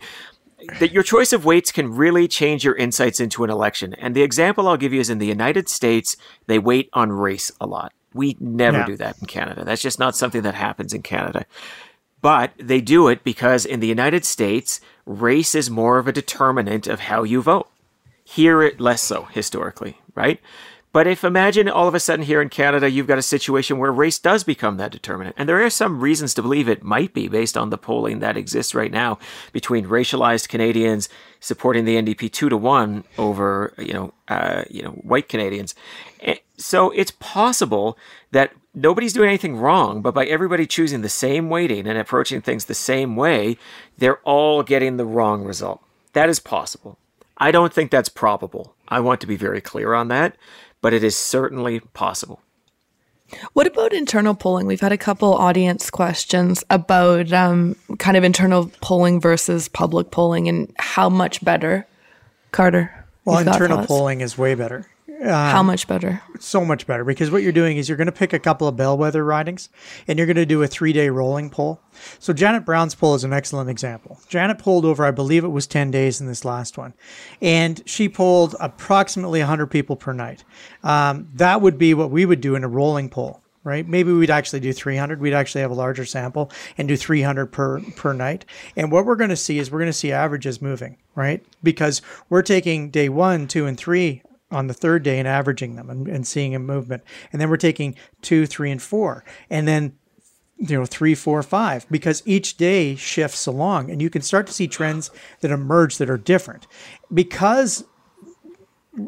[0.78, 3.94] That your choice of weights can really change your insights into an election.
[3.94, 7.50] And the example I'll give you is in the United States, they weight on race
[7.62, 7.94] a lot.
[8.12, 8.86] We never yeah.
[8.86, 9.64] do that in Canada.
[9.64, 11.46] That's just not something that happens in Canada.
[12.20, 16.86] But they do it because in the United States, race is more of a determinant
[16.86, 17.70] of how you vote.
[18.22, 20.40] Here, it less so historically, right?
[20.92, 23.92] But if imagine all of a sudden here in Canada, you've got a situation where
[23.92, 25.36] race does become that determinant.
[25.38, 28.36] And there are some reasons to believe it might be based on the polling that
[28.36, 29.18] exists right now
[29.52, 34.90] between racialized Canadians supporting the NDP two to one over, you know, uh, you know,
[34.90, 35.76] white Canadians.
[36.56, 37.96] So it's possible
[38.32, 42.64] that nobody's doing anything wrong, but by everybody choosing the same weighting and approaching things
[42.64, 43.56] the same way,
[43.96, 45.82] they're all getting the wrong result.
[46.14, 46.98] That is possible.
[47.38, 48.74] I don't think that's probable.
[48.88, 50.36] I want to be very clear on that
[50.80, 52.40] but it is certainly possible.
[53.52, 54.66] What about internal polling?
[54.66, 60.48] We've had a couple audience questions about um, kind of internal polling versus public polling
[60.48, 61.86] and how much better,
[62.50, 63.06] Carter.
[63.24, 64.86] Well, internal polling is way better.
[65.20, 66.22] Um, How much better?
[66.38, 68.76] So much better because what you're doing is you're going to pick a couple of
[68.76, 69.68] bellwether ridings
[70.08, 71.80] and you're going to do a three day rolling poll.
[72.18, 74.18] So Janet Brown's poll is an excellent example.
[74.28, 76.94] Janet polled over, I believe it was 10 days in this last one,
[77.42, 80.42] and she polled approximately 100 people per night.
[80.82, 83.86] Um, that would be what we would do in a rolling poll right?
[83.86, 85.20] Maybe we'd actually do 300.
[85.20, 88.46] We'd actually have a larger sample and do 300 per per night.
[88.74, 91.44] And what we're going to see is we're going to see averages moving, right?
[91.62, 95.90] Because we're taking day one, two, and three on the third day and averaging them
[95.90, 97.02] and, and seeing a movement.
[97.32, 99.24] And then we're taking two, three, and four.
[99.48, 99.96] And then
[100.62, 104.52] you know three four five because each day shifts along and you can start to
[104.52, 105.10] see trends
[105.40, 106.66] that emerge that are different
[107.14, 107.82] because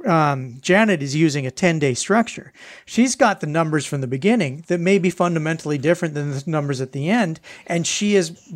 [0.07, 2.53] um, Janet is using a 10 day structure.
[2.85, 6.81] She's got the numbers from the beginning that may be fundamentally different than the numbers
[6.81, 7.41] at the end.
[7.67, 8.55] And she is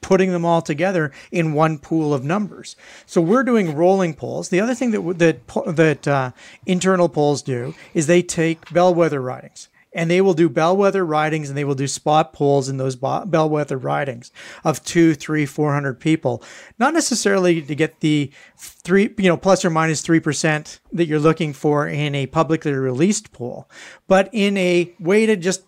[0.00, 2.76] putting them all together in one pool of numbers.
[3.06, 4.48] So we're doing rolling polls.
[4.48, 6.30] The other thing that that that uh,
[6.66, 11.58] internal polls do is they take bellwether ridings and they will do bellwether ridings and
[11.58, 14.30] they will do spot polls in those bellwether ridings
[14.64, 16.42] of two, three, four hundred people.
[16.78, 21.18] Not necessarily to get the three, you know, plus or minus three percent that you're
[21.18, 23.68] looking for in a publicly released poll,
[24.06, 25.62] but in a way to just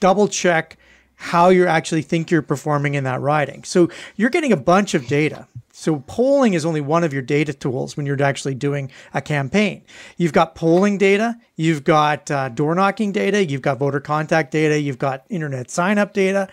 [0.00, 0.76] double check
[1.20, 3.62] how you actually think you're performing in that riding.
[3.62, 5.46] So you're getting a bunch of data.
[5.70, 9.84] So polling is only one of your data tools when you're actually doing a campaign.
[10.16, 14.80] You've got polling data, you've got uh, door knocking data, you've got voter contact data,
[14.80, 16.48] you've got internet sign up data.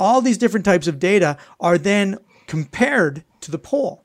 [0.00, 4.04] All these different types of data are then compared to the poll.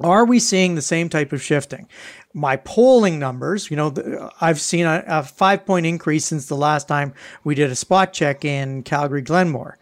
[0.00, 1.86] Are we seeing the same type of shifting?
[2.32, 6.86] My polling numbers, you know, I've seen a, a, five point increase since the last
[6.86, 7.12] time
[7.42, 9.78] we did a spot check in Calgary Glenmore.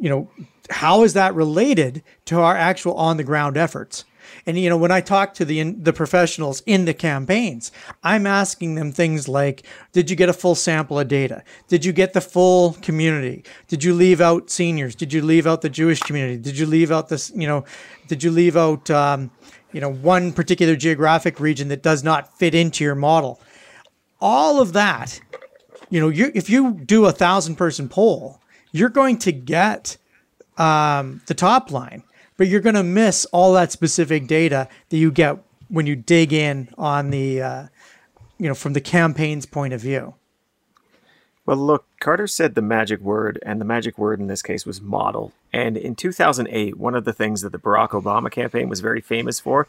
[0.00, 0.30] you know,
[0.70, 4.04] how is that related to our actual on the ground efforts?
[4.44, 7.72] And you know, when I talk to the the professionals in the campaigns,
[8.02, 11.42] I'm asking them things like, "Did you get a full sample of data?
[11.68, 13.44] Did you get the full community?
[13.68, 14.94] Did you leave out seniors?
[14.94, 16.38] Did you leave out the Jewish community?
[16.38, 17.30] Did you leave out this?
[17.34, 17.64] You know,
[18.08, 19.30] did you leave out um,
[19.76, 23.40] you know one particular geographic region that does not fit into your model?"
[24.20, 25.20] All of that,
[25.90, 28.40] you know, you if you do a thousand person poll,
[28.72, 29.96] you're going to get
[30.56, 32.02] um, the top line
[32.36, 36.32] but you're going to miss all that specific data that you get when you dig
[36.32, 37.66] in on the, uh,
[38.38, 40.14] you know, from the campaign's point of view.
[41.46, 44.80] Well, look, Carter said the magic word, and the magic word in this case was
[44.80, 45.32] model.
[45.52, 49.38] And in 2008, one of the things that the Barack Obama campaign was very famous
[49.38, 49.68] for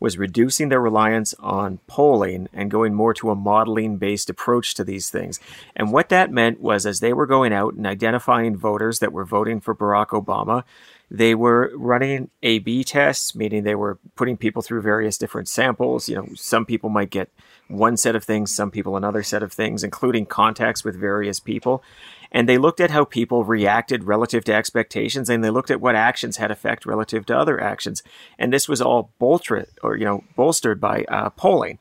[0.00, 4.84] was reducing their reliance on polling and going more to a modeling based approach to
[4.84, 5.38] these things.
[5.76, 9.26] And what that meant was as they were going out and identifying voters that were
[9.26, 10.64] voting for Barack Obama,
[11.10, 16.08] they were running A B tests, meaning they were putting people through various different samples.
[16.08, 17.30] You know, some people might get
[17.68, 21.82] one set of things, some people another set of things, including contacts with various people.
[22.30, 25.94] And they looked at how people reacted relative to expectations, and they looked at what
[25.94, 28.02] actions had effect relative to other actions.
[28.38, 31.78] And this was all bolstered, or you know, bolstered by uh, polling.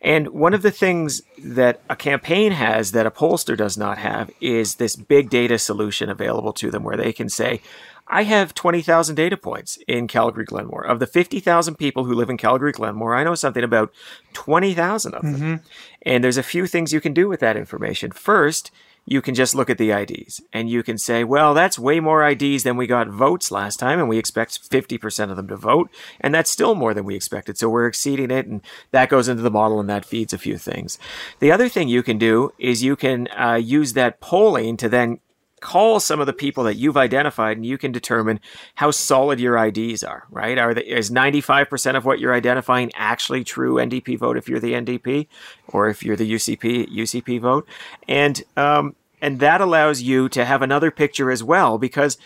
[0.00, 4.30] And one of the things that a campaign has that a pollster does not have
[4.40, 7.60] is this big data solution available to them where they can say,
[8.08, 10.86] I have 20,000 data points in Calgary Glenmore.
[10.86, 13.92] Of the 50,000 people who live in Calgary Glenmore, I know something about
[14.32, 15.34] 20,000 of them.
[15.34, 15.54] Mm-hmm.
[16.02, 18.12] And there's a few things you can do with that information.
[18.12, 18.70] First,
[19.06, 22.28] you can just look at the IDs and you can say, well, that's way more
[22.28, 25.90] IDs than we got votes last time, and we expect 50% of them to vote,
[26.20, 27.56] and that's still more than we expected.
[27.56, 30.58] So we're exceeding it, and that goes into the model and that feeds a few
[30.58, 30.98] things.
[31.38, 35.20] The other thing you can do is you can uh, use that polling to then
[35.66, 38.38] call some of the people that you've identified and you can determine
[38.76, 40.58] how solid your IDs are, right?
[40.58, 44.74] Are the, is 95% of what you're identifying actually true NDP vote if you're the
[44.74, 45.26] NDP
[45.66, 47.68] or if you're the UCP UCP vote?
[48.06, 52.16] And um, and that allows you to have another picture as well because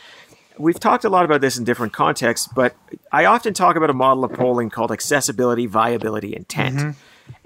[0.58, 2.76] we've talked a lot about this in different contexts, but
[3.10, 6.76] I often talk about a model of polling called accessibility, viability, intent.
[6.76, 6.90] Mm-hmm.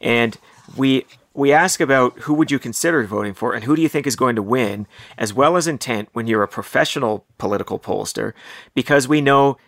[0.00, 0.36] And
[0.76, 4.06] we we ask about who would you consider voting for and who do you think
[4.06, 4.86] is going to win,
[5.18, 8.32] as well as intent when you're a professional political pollster,
[8.74, 9.58] because we know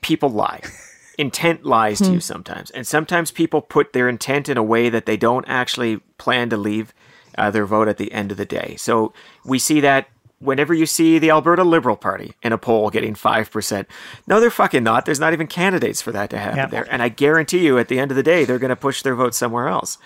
[0.00, 0.60] people lie.
[1.18, 2.18] intent lies to you hmm.
[2.20, 2.70] sometimes.
[2.70, 6.56] And sometimes people put their intent in a way that they don't actually plan to
[6.56, 6.94] leave
[7.36, 8.74] uh, their vote at the end of the day.
[8.78, 9.12] So
[9.44, 13.86] we see that whenever you see the Alberta Liberal Party in a poll getting 5%.
[14.26, 15.04] No, they're fucking not.
[15.04, 16.70] There's not even candidates for that to happen yep.
[16.70, 16.86] there.
[16.90, 19.14] And I guarantee you at the end of the day, they're going to push their
[19.14, 19.98] vote somewhere else.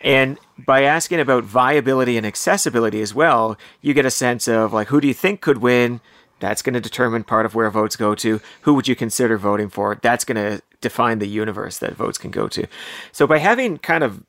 [0.00, 4.88] And by asking about viability and accessibility as well, you get a sense of like
[4.88, 6.00] who do you think could win?
[6.38, 8.40] That's going to determine part of where votes go to.
[8.62, 9.98] Who would you consider voting for?
[10.02, 12.66] That's going to define the universe that votes can go to.
[13.12, 14.22] So by having kind of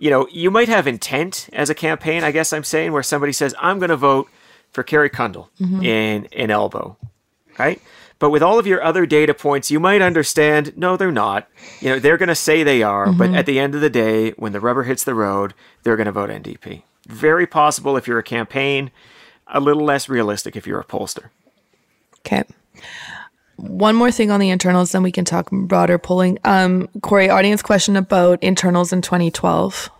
[0.00, 3.32] you know, you might have intent as a campaign, I guess I'm saying, where somebody
[3.32, 4.28] says, I'm going to vote
[4.72, 5.84] for Kerry Cundal mm-hmm.
[5.84, 6.96] in, in Elbow,
[7.58, 7.80] right?
[8.20, 11.48] But with all of your other data points, you might understand no, they're not.
[11.80, 13.18] You know, they're going to say they are, mm-hmm.
[13.18, 16.06] but at the end of the day, when the rubber hits the road, they're going
[16.06, 16.82] to vote NDP.
[17.08, 18.90] Very possible if you're a campaign,
[19.48, 21.30] a little less realistic if you're a pollster.
[22.18, 22.44] Okay.
[23.56, 26.38] One more thing on the internals, then we can talk broader polling.
[26.44, 29.90] Um, Corey, audience question about internals in 2012.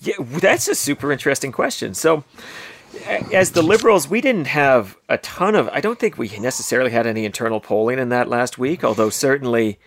[0.00, 1.94] Yeah, that's a super interesting question.
[1.94, 2.24] So,
[3.32, 5.68] as the liberals, we didn't have a ton of.
[5.68, 8.84] I don't think we necessarily had any internal polling in that last week.
[8.84, 9.78] Although certainly,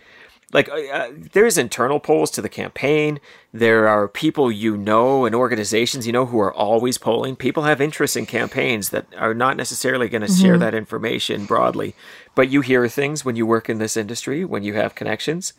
[0.52, 3.20] like uh, uh, there's internal polls to the campaign.
[3.52, 7.36] There are people you know and organizations you know who are always polling.
[7.36, 10.42] People have interests in campaigns that are not necessarily going to mm-hmm.
[10.42, 11.94] share that information broadly,
[12.34, 15.52] but you hear things when you work in this industry when you have connections.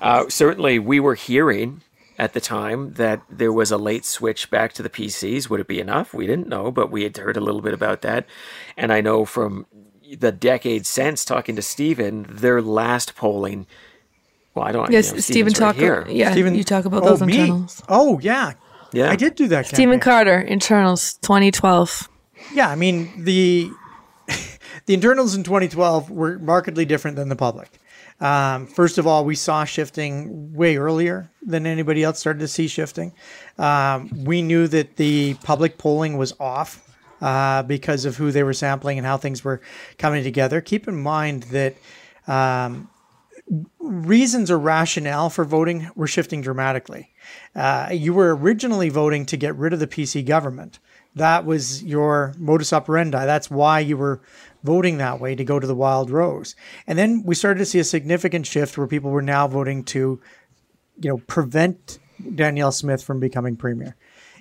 [0.00, 1.82] Uh, certainly, we were hearing
[2.18, 5.48] at the time that there was a late switch back to the PCs.
[5.48, 6.12] Would it be enough?
[6.12, 8.26] We didn't know, but we had heard a little bit about that.
[8.76, 9.66] And I know from
[10.18, 13.66] the decade since talking to Stephen, their last polling.
[14.54, 14.90] Well, I don't.
[14.90, 15.78] Yes, you know, Stephen talk.
[15.78, 17.38] Right yeah, Stephen, you talk about oh, those me?
[17.38, 17.82] internals.
[17.88, 18.52] Oh yeah,
[18.92, 19.10] yeah.
[19.10, 19.66] I did do that.
[19.66, 22.08] Stephen Carter internals 2012.
[22.52, 23.70] Yeah, I mean the
[24.86, 27.78] the internals in 2012 were markedly different than the public.
[28.22, 32.68] Um, first of all, we saw shifting way earlier than anybody else started to see
[32.68, 33.12] shifting.
[33.58, 36.88] Um, we knew that the public polling was off
[37.20, 39.60] uh, because of who they were sampling and how things were
[39.98, 40.60] coming together.
[40.60, 41.74] Keep in mind that
[42.28, 42.88] um,
[43.80, 47.10] reasons or rationale for voting were shifting dramatically.
[47.56, 50.78] Uh, you were originally voting to get rid of the PC government
[51.14, 53.24] that was your modus operandi.
[53.26, 54.20] That's why you were
[54.62, 56.54] voting that way to go to the Wild Rose.
[56.86, 60.20] And then we started to see a significant shift where people were now voting to,
[61.00, 61.98] you know, prevent
[62.34, 63.96] Danielle Smith from becoming premier.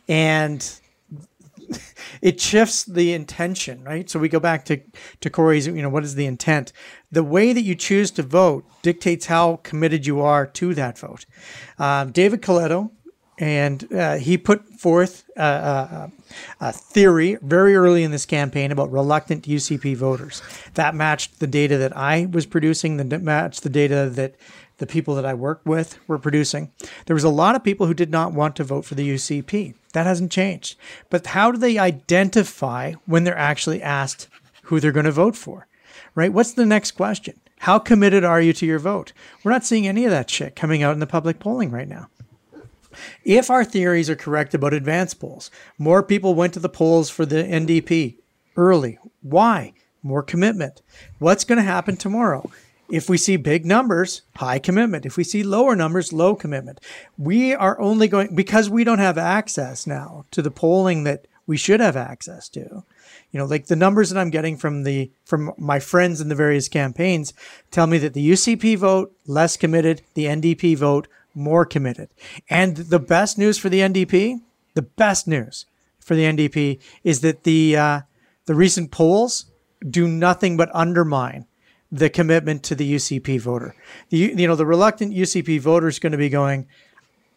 [0.08, 0.64] And
[2.22, 4.10] it shifts the intention, right?
[4.10, 4.82] So we go back to
[5.22, 6.74] to Corey's, you know, what is the intent?
[7.12, 11.26] The way that you choose to vote dictates how committed you are to that vote.
[11.80, 12.92] Um, David Coletto,
[13.42, 16.12] and uh, he put forth a, a,
[16.62, 20.44] a, theory very early in this campaign about reluctant UCP voters.
[20.76, 24.36] That matched the data that I was producing, that matched the data that
[24.78, 26.72] the people that I work with were producing.
[27.08, 29.74] There was a lot of people who did not want to vote for the UCP.
[29.94, 30.78] That hasn't changed.
[31.10, 34.30] But how do they identify when they're actually asked
[34.64, 35.68] who they're going to vote for?
[36.14, 36.32] Right?
[36.32, 37.40] What's the next question?
[37.60, 39.14] How committed are you to your vote?
[39.44, 42.08] We're not seeing any of that shit coming out in the public polling right now.
[43.24, 47.26] If our theories are correct about advance polls, more people went to the polls for
[47.26, 48.18] the NDP
[48.56, 49.00] early.
[49.22, 49.74] Why?
[50.04, 50.82] More commitment.
[51.20, 52.50] What's going to happen tomorrow?
[52.90, 55.06] If we see big numbers, high commitment.
[55.06, 56.80] If we see lower numbers, low commitment.
[57.18, 61.58] We are only going because we don't have access now to the polling that we
[61.58, 62.84] should have access to.
[63.32, 66.36] You know, like the numbers that I'm getting from the from my friends in the
[66.36, 67.34] various campaigns
[67.72, 72.10] tell me that the UCP vote less committed, the NDP vote more committed.
[72.50, 74.42] And the best news for the NDP,
[74.74, 75.66] the best news
[76.00, 78.02] for the NDP is that the uh,
[78.46, 79.46] the recent polls
[79.88, 81.46] do nothing but undermine
[81.92, 83.76] the commitment to the UCP voter.
[84.10, 86.68] The you know the reluctant UCP voter is going to be going.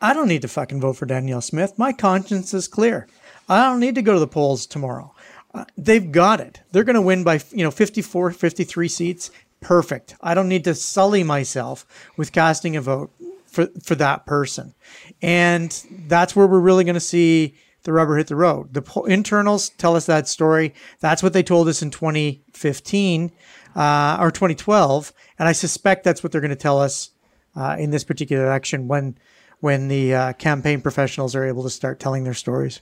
[0.01, 1.79] I don't need to fucking vote for Danielle Smith.
[1.79, 3.07] My conscience is clear.
[3.49, 5.15] I don't need to go to the polls tomorrow.
[5.55, 6.61] Uh, they've got it.
[6.73, 9.31] They're going to win by you know 54, 53 seats.
[9.61, 10.15] Perfect.
[10.21, 11.87] I don't need to sully myself
[12.17, 13.11] with casting a vote
[13.55, 14.75] for for that person.
[15.23, 15.71] And
[16.07, 18.75] that's where we're really going to see the rubber hit the road.
[18.75, 20.75] The po- internals tell us that story.
[21.01, 23.33] That's what they told us in 2015
[23.77, 27.11] uh, or 2012, and I suspect that's what they're going to tell us
[27.57, 29.17] uh, in this particular election when
[29.61, 32.81] when the uh, campaign professionals are able to start telling their stories.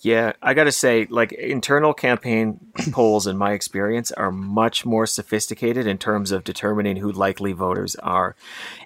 [0.00, 2.58] Yeah, I got to say, like internal campaign
[2.92, 7.96] polls, in my experience, are much more sophisticated in terms of determining who likely voters
[7.96, 8.36] are.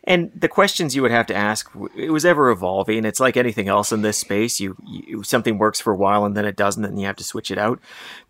[0.04, 3.04] And the questions you would have to ask, it was ever evolving.
[3.04, 4.60] It's like anything else in this space.
[4.60, 7.24] You, you something works for a while and then it doesn't, and you have to
[7.24, 7.80] switch it out.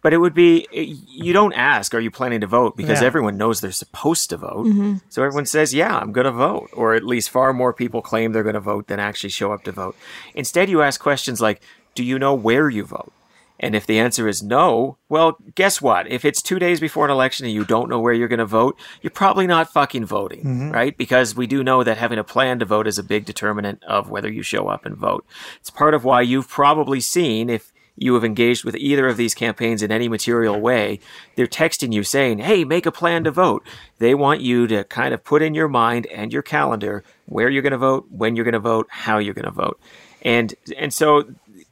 [0.01, 3.07] But it would be you don't ask, "Are you planning to vote?" Because yeah.
[3.07, 4.67] everyone knows they're supposed to vote.
[4.67, 4.97] Mm-hmm.
[5.09, 8.33] So everyone says, "Yeah, I'm going to vote," or at least far more people claim
[8.33, 9.97] they're going to vote than actually show up to vote.
[10.35, 11.61] Instead, you ask questions like
[11.99, 13.13] do you know where you vote?
[13.59, 16.09] And if the answer is no, well, guess what?
[16.09, 18.47] If it's two days before an election and you don't know where you're going to
[18.47, 20.71] vote, you're probably not fucking voting, mm-hmm.
[20.71, 20.97] right?
[20.97, 24.11] Because we do know that having a plan to vote is a big determinant of
[24.11, 25.27] whether you show up and vote.
[25.59, 29.35] It's part of why you've probably seen, if you have engaged with either of these
[29.35, 31.01] campaigns in any material way,
[31.35, 33.67] they're texting you saying, hey, make a plan to vote.
[33.99, 37.63] They want you to kind of put in your mind and your calendar where you're
[37.63, 39.81] going to vote, when you're going to vote, how you're going to vote.
[40.23, 41.25] And, and so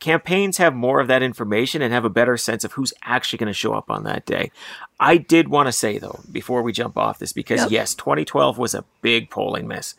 [0.07, 3.48] campaigns have more of that information and have a better sense of who's actually going
[3.48, 4.52] to show up on that day.
[5.00, 7.70] I did want to say though, before we jump off this, because yep.
[7.72, 9.96] yes, 2012 was a big polling miss,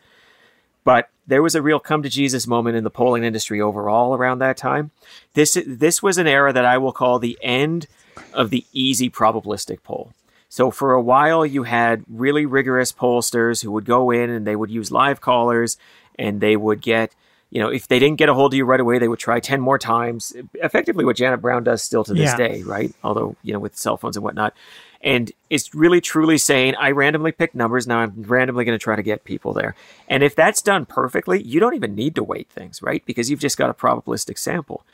[0.82, 4.38] but there was a real come to Jesus moment in the polling industry overall around
[4.38, 4.92] that time.
[5.34, 7.86] This this was an era that I will call the end
[8.32, 10.14] of the easy probabilistic poll.
[10.48, 14.56] So for a while, you had really rigorous pollsters who would go in and they
[14.56, 15.76] would use live callers
[16.18, 17.14] and they would get
[17.50, 19.40] you know, if they didn't get a hold of you right away, they would try
[19.40, 20.34] 10 more times.
[20.54, 22.36] Effectively, what Janet Brown does still to this yeah.
[22.36, 22.92] day, right?
[23.02, 24.54] Although, you know, with cell phones and whatnot.
[25.00, 27.86] And it's really truly saying, I randomly pick numbers.
[27.86, 29.74] Now I'm randomly going to try to get people there.
[30.08, 33.04] And if that's done perfectly, you don't even need to weight things, right?
[33.06, 34.84] Because you've just got a probabilistic sample.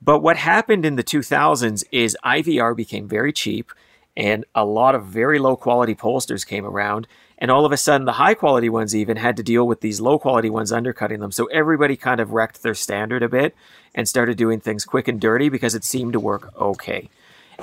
[0.00, 3.70] But what happened in the 2000s is IVR became very cheap
[4.16, 7.06] and a lot of very low quality pollsters came around
[7.42, 10.00] and all of a sudden, the high quality ones even had to deal with these
[10.00, 11.32] low quality ones undercutting them.
[11.32, 13.56] So everybody kind of wrecked their standard a bit
[13.96, 17.10] and started doing things quick and dirty because it seemed to work okay.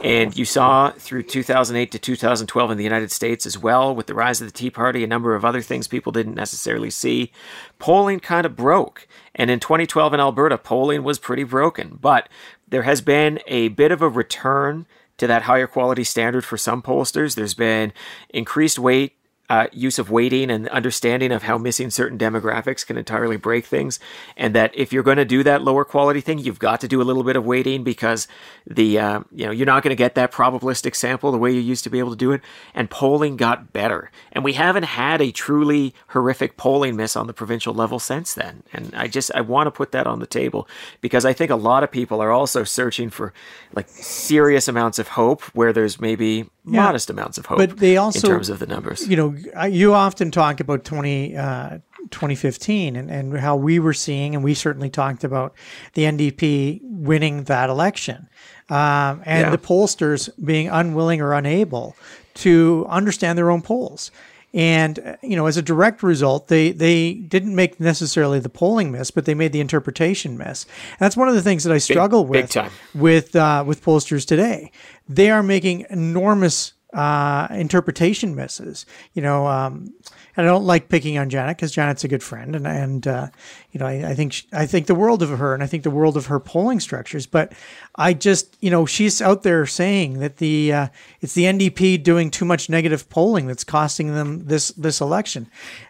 [0.03, 4.13] And you saw through 2008 to 2012 in the United States as well, with the
[4.13, 7.31] rise of the Tea Party, a number of other things people didn't necessarily see.
[7.79, 9.07] Polling kind of broke.
[9.33, 11.97] And in 2012 in Alberta, polling was pretty broken.
[12.01, 12.27] But
[12.67, 14.87] there has been a bit of a return
[15.19, 17.35] to that higher quality standard for some pollsters.
[17.35, 17.93] There's been
[18.29, 19.15] increased weight
[19.49, 23.99] uh, use of weighting and understanding of how missing certain demographics can entirely break things.
[24.37, 27.01] And that if you're going to do that lower quality thing, you've got to do
[27.01, 28.27] a little bit of weighting because
[28.67, 31.59] the uh, you know you're not going to get that probabilistic sample the way you
[31.59, 32.41] used to be able to do it.
[32.75, 37.33] And polling got better, and we haven't had a truly horrific polling miss on the
[37.33, 38.63] provincial level since then.
[38.71, 40.67] And I just I want to put that on the table
[41.01, 43.33] because I think a lot of people are also searching for
[43.73, 46.83] like serious amounts of hope where there's maybe Yeah.
[46.83, 47.57] modest amounts of hope.
[47.57, 49.07] But they also- in terms of the numbers.
[49.07, 51.77] you know, you often talk about 20, uh,
[52.11, 55.53] 2015 and, and how we were seeing, and we certainly talked about
[55.93, 58.27] the NDP winning that election
[58.69, 59.49] um, and Yeah.
[59.49, 61.95] the pollsters being unwilling or unable
[62.35, 64.11] to understand their own polls.
[64.53, 68.91] And uh, you know, as a direct result, they they didn't make necessarily the polling
[68.91, 70.63] miss, but they made the interpretation miss.
[70.63, 72.71] And that's one of the things that I struggle big with time.
[72.95, 74.71] with uh, with pollsters today.
[75.07, 78.85] They are making enormous uh, interpretation misses.
[79.13, 79.93] You know, um,
[80.35, 83.27] and I don't like picking on Janet because Janet's a good friend, and and uh,
[83.71, 85.83] you know I, I think she, I think the world of her, and I think
[85.83, 87.25] the world of her polling structures.
[87.25, 87.53] But
[87.95, 90.87] I just you know she's out there saying that the uh,
[91.21, 95.47] it's the NDP doing too much negative polling that's costing them this this election.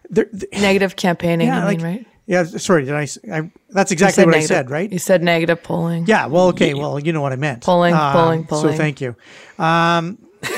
[0.10, 2.08] They're, th- Negative campaigning, yeah, I like mean, right?
[2.26, 2.44] yeah.
[2.44, 4.92] Sorry, did I, I- That's exactly what negative- I said, right?
[4.92, 6.08] You said negative polling.
[6.08, 7.64] Yeah, well, okay, well, you know what I meant.
[7.64, 8.78] Polling, Um, polling, So polling.
[8.78, 9.16] thank you.
[9.60, 10.18] Um,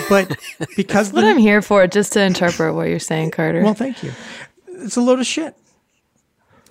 [0.09, 0.37] but
[0.75, 3.61] because What the, I'm here for, just to interpret what you're saying, Carter.
[3.63, 4.11] well, thank you.
[4.67, 5.55] It's a load of shit.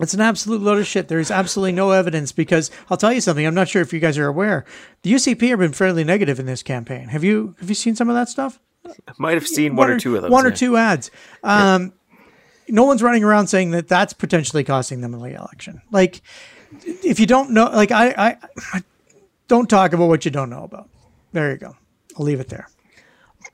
[0.00, 1.08] It's an absolute load of shit.
[1.08, 3.44] There's absolutely no evidence because I'll tell you something.
[3.46, 4.64] I'm not sure if you guys are aware.
[5.02, 7.08] The UCP have been fairly negative in this campaign.
[7.08, 8.58] Have you have you seen some of that stuff?
[9.18, 10.30] Might have seen one, or two of those.
[10.30, 11.10] One or two ads.
[11.44, 11.92] Um,
[12.66, 15.82] No one's running around saying that that's potentially costing them the election.
[15.90, 16.22] Like,
[16.84, 18.36] if you don't know, like I, I,
[18.72, 18.82] I
[19.48, 20.88] don't talk about what you don't know about.
[21.32, 21.76] There you go.
[22.18, 22.68] I'll leave it there.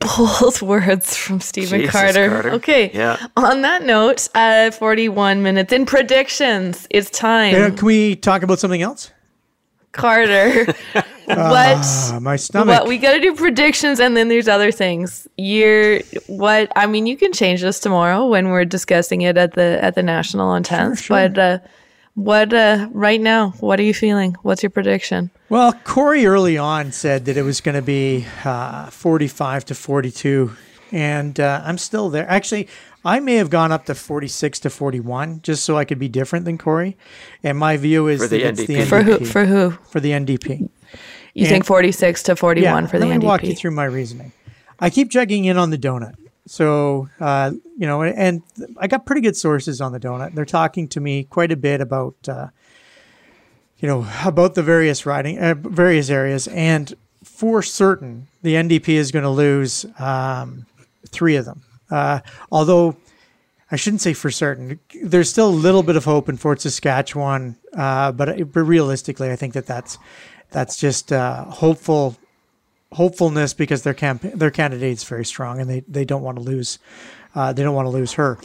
[0.01, 2.29] Bold words from Stephen Jesus, Carter.
[2.29, 2.51] Carter.
[2.53, 2.91] Okay.
[2.93, 3.27] Yeah.
[3.37, 6.87] On that note, uh, 41 minutes in predictions.
[6.91, 7.55] It's time.
[7.55, 9.11] Uh, Can we talk about something else?
[9.93, 10.67] Carter,
[11.25, 11.87] what?
[11.87, 12.69] Uh, my stomach.
[12.69, 15.27] What we got to do predictions, and then there's other things.
[15.39, 16.71] You're what?
[16.77, 20.03] I mean, you can change this tomorrow when we're discussing it at the at the
[20.03, 21.01] national on tenth.
[21.01, 21.17] sure.
[21.17, 21.59] But uh,
[22.13, 22.53] what?
[22.53, 24.37] Uh, right now, what are you feeling?
[24.43, 25.31] What's your prediction?
[25.49, 30.53] Well, Corey early on said that it was going to be uh, 45 to 42,
[30.91, 32.29] and uh, I'm still there.
[32.29, 32.67] Actually,
[33.05, 36.47] I may have gone up to 46 to 41 just so I could be different
[36.47, 36.97] than Corey.
[37.45, 38.81] And my view is For the that it's the NDP.
[38.83, 38.89] NDP.
[38.89, 39.25] For who?
[39.25, 39.71] For who?
[39.89, 40.59] For the NDP.
[41.35, 43.09] You And- think 46 to 41 yeah, for the NDP?
[43.11, 44.33] let me walk you through my reasoning.
[44.81, 46.15] I keep checking in on the donut.
[46.49, 48.43] So, uh, you know, and
[48.79, 50.35] I got pretty good sources on the donut.
[50.35, 52.49] They're talking to me quite a bit about, uh,
[53.79, 56.49] you know, about the various riding, uh, various areas.
[56.49, 60.67] And for certain, the NDP is going to lose um,
[61.09, 61.63] three of them.
[61.91, 62.21] Uh,
[62.51, 62.97] although
[63.71, 64.79] I shouldn't say for certain.
[65.03, 69.37] There's still a little bit of hope in Fort Saskatchewan, uh, but but realistically, I
[69.37, 69.99] think that that's
[70.51, 72.17] that's just uh, hopeful
[72.93, 76.79] hopefulness because their camp their candidate's very strong and they, they don't want to lose
[77.35, 78.39] uh, they don't want to lose her.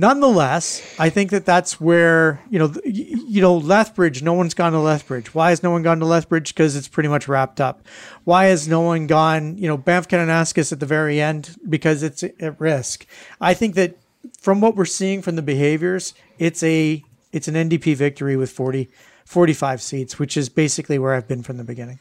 [0.00, 4.22] Nonetheless, I think that that's where you know you know Lethbridge.
[4.22, 5.34] No one's gone to Lethbridge.
[5.34, 6.54] Why has no one gone to Lethbridge?
[6.54, 7.84] Because it's pretty much wrapped up.
[8.22, 9.58] Why has no one gone?
[9.58, 13.06] You know Banff Kananaskis at the very end because it's at risk.
[13.40, 13.98] I think that
[14.38, 18.88] from what we're seeing from the behaviors, it's a it's an NDP victory with 40,
[19.24, 21.98] 45 seats, which is basically where I've been from the beginning.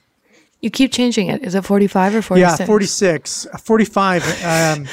[0.61, 1.43] You keep changing it.
[1.43, 2.59] Is it 45 or 46?
[2.59, 4.85] Yeah, 46, 45, um,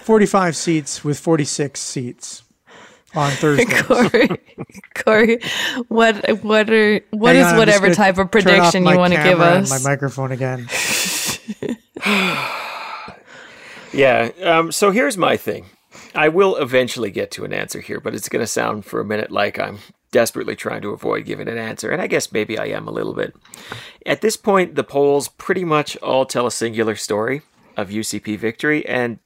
[0.00, 2.42] 45 seats with 46 seats
[3.14, 3.64] on Thursday.
[3.82, 4.28] Corey,
[4.94, 5.38] Corey,
[5.88, 9.40] what what are what Hang is on, whatever type of prediction you want to give
[9.40, 9.70] us?
[9.70, 10.68] My microphone again.
[13.92, 14.30] Yeah.
[14.42, 15.66] Um, so here's my thing.
[16.14, 19.04] I will eventually get to an answer here, but it's going to sound for a
[19.04, 19.78] minute like I'm
[20.10, 23.14] desperately trying to avoid giving an answer, and I guess maybe I am a little
[23.14, 23.34] bit.
[24.06, 27.42] At this point, the polls pretty much all tell a singular story
[27.76, 29.18] of UCP victory, and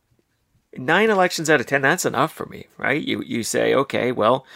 [0.77, 3.03] nine elections out of ten, that's enough for me, right?
[3.03, 4.47] You you say, okay, well,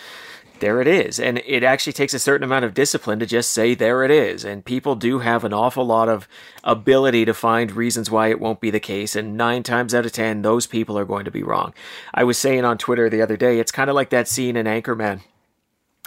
[0.61, 1.21] there it is.
[1.21, 4.45] And it actually takes a certain amount of discipline to just say, there it is.
[4.45, 6.29] And people do have an awful lot of
[6.65, 9.17] ability to find reasons why it won't be the case.
[9.17, 11.75] And nine times out of 10, those people are going to be wrong.
[12.15, 14.67] I was saying on Twitter the other day, it's kind of like that scene in
[14.67, 15.21] Anchorman,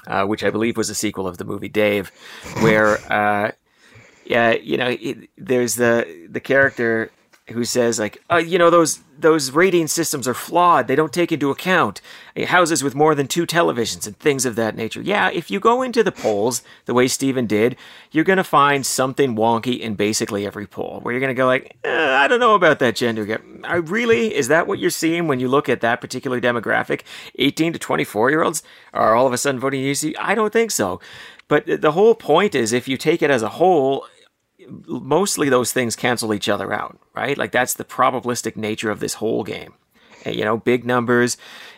[0.07, 2.11] uh, which I believe was a sequel of the movie Dave,
[2.61, 3.51] where, uh,
[4.25, 7.11] yeah, you know, it, there's the, the character
[7.49, 10.87] who says like, uh, you know, those those rating systems are flawed.
[10.87, 12.01] They don't take into account
[12.45, 15.01] houses with more than two televisions and things of that nature.
[15.01, 17.75] Yeah, if you go into the polls the way Stephen did,
[18.11, 21.47] you're going to find something wonky in basically every poll where you're going to go
[21.47, 23.41] like, eh, I don't know about that gender gap.
[23.63, 27.01] I really is that what you're seeing when you look at that particular demographic?
[27.37, 30.15] 18 to 24 year olds are all of a sudden voting UCP.
[30.17, 31.01] I don't think so.
[31.49, 34.05] But the whole point is, if you take it as a whole,
[34.88, 37.38] mostly those things cancel each other out, right?
[37.38, 39.74] Like that's the probabilistic nature of this whole game.
[40.26, 41.38] You know, big numbers,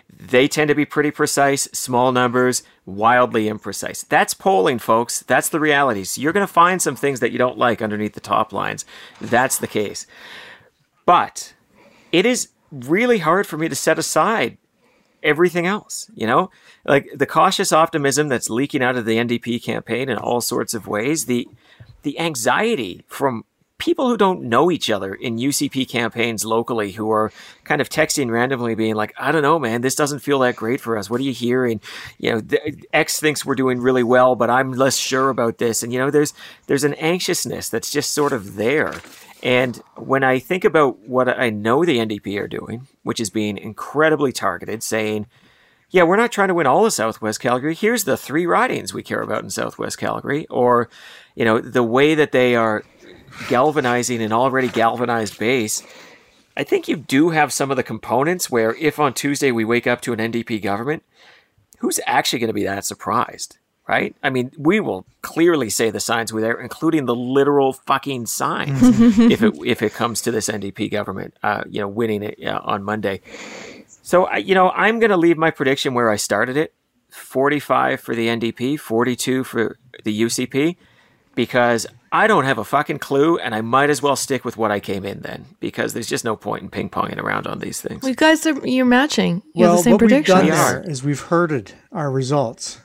[0.10, 1.64] they tend to be pretty precise.
[1.74, 4.08] Small numbers, wildly imprecise.
[4.08, 5.22] That's polling, folks.
[5.22, 6.04] That's the reality.
[6.04, 8.86] So you're going to find some things that you don't like underneath the top lines.
[9.20, 10.08] That's the case.
[11.06, 11.54] But
[12.12, 14.58] it is really hard for me to set aside
[15.24, 16.50] everything else, you know?
[16.86, 20.88] Like the cautious optimism that's leaking out of the NDP campaign in all sorts of
[20.88, 21.48] ways, the
[22.04, 23.46] the anxiety from
[23.82, 27.32] people who don't know each other in UCP campaigns locally who are
[27.64, 30.80] kind of texting randomly being like, I don't know, man, this doesn't feel that great
[30.80, 31.10] for us.
[31.10, 31.82] What are you hearing?
[32.20, 32.42] You know,
[32.94, 35.82] X thinks we're doing really well, but I'm less sure about this.
[35.82, 36.36] And, you know, there's,
[36.68, 38.94] there's an anxiousness that's just sort of there.
[39.42, 43.58] And when I think about what I know the NDP are doing, which is being
[43.58, 45.26] incredibly targeted, saying,
[45.90, 47.74] yeah, we're not trying to win all of Southwest Calgary.
[47.74, 50.46] Here's the three ridings we care about in Southwest Calgary.
[50.48, 50.88] Or,
[51.36, 52.84] you know, the way that they are
[53.48, 55.84] galvanizing an already galvanized base,
[56.56, 59.88] I think you do have some of the components where if on Tuesday we wake
[59.88, 61.04] up to an NDP government,
[61.80, 63.58] who's actually going to be that surprised?
[63.88, 64.16] Right?
[64.24, 68.80] I mean, we will clearly say the signs were there, including the literal fucking signs,
[69.20, 72.62] if it if it comes to this NDP government, uh, you know, winning it uh,
[72.64, 73.22] on Monday.
[74.02, 76.74] So, you know, I'm going to leave my prediction where I started it:
[77.10, 80.78] 45 for the NDP, 42 for the UCP,
[81.42, 84.70] because I don't have a fucking clue, and I might as well stick with what
[84.70, 87.82] I came in then, because there's just no point in ping ponging around on these
[87.82, 88.08] things.
[88.08, 89.42] You guys are you're matching.
[89.56, 90.36] You well, have the same what prediction.
[90.38, 92.80] we've done there is we've herded our results.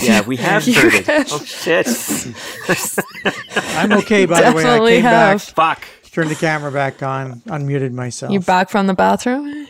[0.00, 1.06] Yeah, we have heard it.
[1.30, 1.86] Oh shit!
[3.76, 4.64] I'm okay, by the way.
[4.64, 5.54] I came have.
[5.54, 6.10] back, Fuck.
[6.10, 8.32] turned the camera back on, unmuted myself.
[8.32, 9.66] You back from the bathroom?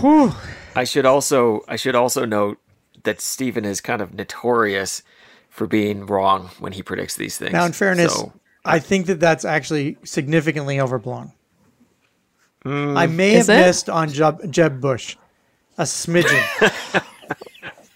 [0.00, 0.32] Whew.
[0.76, 2.58] I should also I should also note
[3.02, 5.02] that Stephen is kind of notorious
[5.52, 7.52] for being wrong when he predicts these things.
[7.52, 8.32] Now, in fairness, So,
[8.64, 11.32] I think that that's actually significantly overblown.
[12.62, 12.96] Hmm.
[12.96, 13.58] I may have it?
[13.66, 15.16] missed on Jeb, Jeb Bush,
[15.76, 16.42] a smidgen,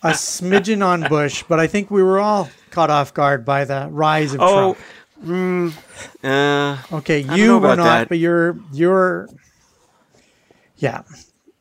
[0.03, 3.89] a smidgen on Bush, but I think we were all caught off guard by the
[3.91, 4.77] rise of oh,
[5.25, 5.75] Trump.
[6.23, 8.09] uh, Okay, you know were not, that.
[8.11, 9.29] but you're you're.
[10.77, 11.03] Yeah,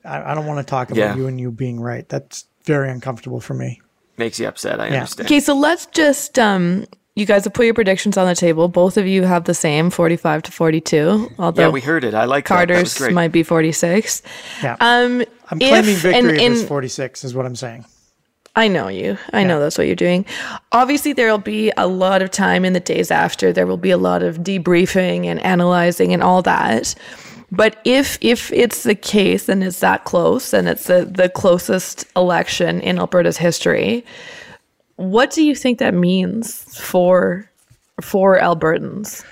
[0.03, 1.15] I, I don't want to talk about Yeah.
[1.15, 2.09] you and you being right.
[2.09, 3.81] That's very uncomfortable for me.
[4.18, 4.80] Makes you upset.
[4.80, 4.93] I Yeah.
[4.95, 5.28] understand.
[5.28, 6.86] Okay, so let's just um
[7.16, 8.68] you guys have put your predictions on the table.
[8.68, 12.13] Both of you have the same 45 to 42, although Yeah, we heard it.
[12.13, 12.68] I like that.
[12.68, 14.22] That Carter's might be 46.
[14.61, 17.24] Yeah, Um I'm if- claiming victory and- if it's and- 46.
[17.24, 17.86] Is what I'm saying.
[18.57, 19.18] I know you.
[19.34, 20.26] I know that's what you're doing.
[20.72, 23.51] Obviously, there'll be a lot of time in the days after.
[23.51, 26.95] There will be a lot of debriefing and analyzing and all that.
[27.55, 32.05] But if if it's the case and it's that close and it's the, the closest
[32.15, 34.03] election in Alberta's history,
[34.97, 37.49] what do you think that means for
[38.01, 39.23] for Albertans?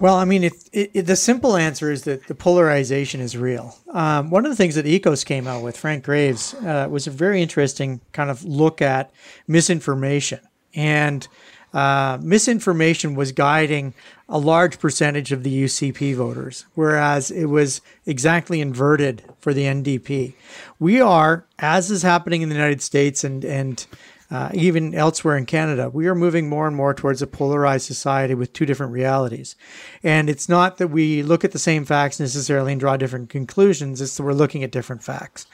[0.00, 3.76] Well, I mean, it, it, it, the simple answer is that the polarization is real.
[3.92, 7.10] Um, one of the things that EKOS came out with, Frank Graves, uh, was a
[7.10, 9.10] very interesting kind of look at
[9.48, 10.38] misinformation.
[10.72, 11.26] And
[11.74, 13.92] uh, misinformation was guiding
[14.28, 20.34] a large percentage of the UCP voters, whereas it was exactly inverted for the NDP.
[20.78, 23.86] We are, as is happening in the United States and, and
[24.30, 28.34] uh, even elsewhere in Canada, we are moving more and more towards a polarized society
[28.34, 29.56] with two different realities.
[30.02, 34.02] And it's not that we look at the same facts necessarily and draw different conclusions,
[34.02, 35.46] it's that we're looking at different facts,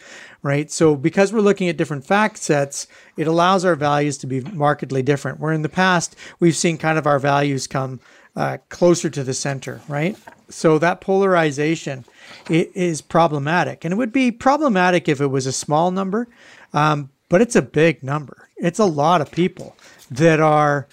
[0.43, 0.73] right?
[0.73, 5.05] So because we're looking at different fact sets, it allows our values to be markedly
[5.05, 5.39] different.
[5.39, 8.01] Where in the past, we've seen kind of our values come
[8.37, 10.17] uh, closer to the center, right?
[10.49, 12.05] So that polarization
[12.49, 13.85] is problematic.
[13.85, 16.29] And it would be problematic if it was a small number,
[16.73, 18.49] um, but it's a big number.
[18.57, 19.77] It's a lot of people
[20.11, 20.89] that are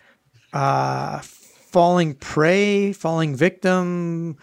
[0.53, 4.37] uh, falling prey, falling victim,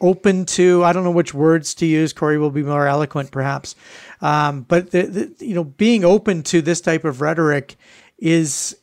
[0.00, 2.12] open to, I don't know which words to use.
[2.12, 3.74] Corey will be more eloquent, perhaps.
[4.20, 7.76] Um, but, the, the, you know, being open to this type of rhetoric
[8.18, 8.76] is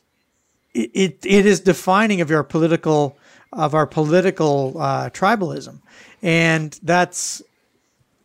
[0.74, 3.18] it, it is defining of your political
[3.52, 5.80] of our political uh, tribalism,
[6.22, 7.42] and that's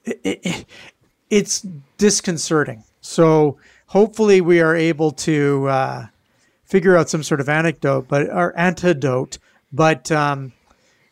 [0.06, 0.66] it, it,
[1.30, 1.62] it's
[1.98, 2.84] disconcerting.
[3.02, 3.58] So
[3.88, 6.06] hopefully we are able to uh,
[6.64, 9.38] figure out some sort of anecdote, but or antidote.
[9.72, 10.54] But um,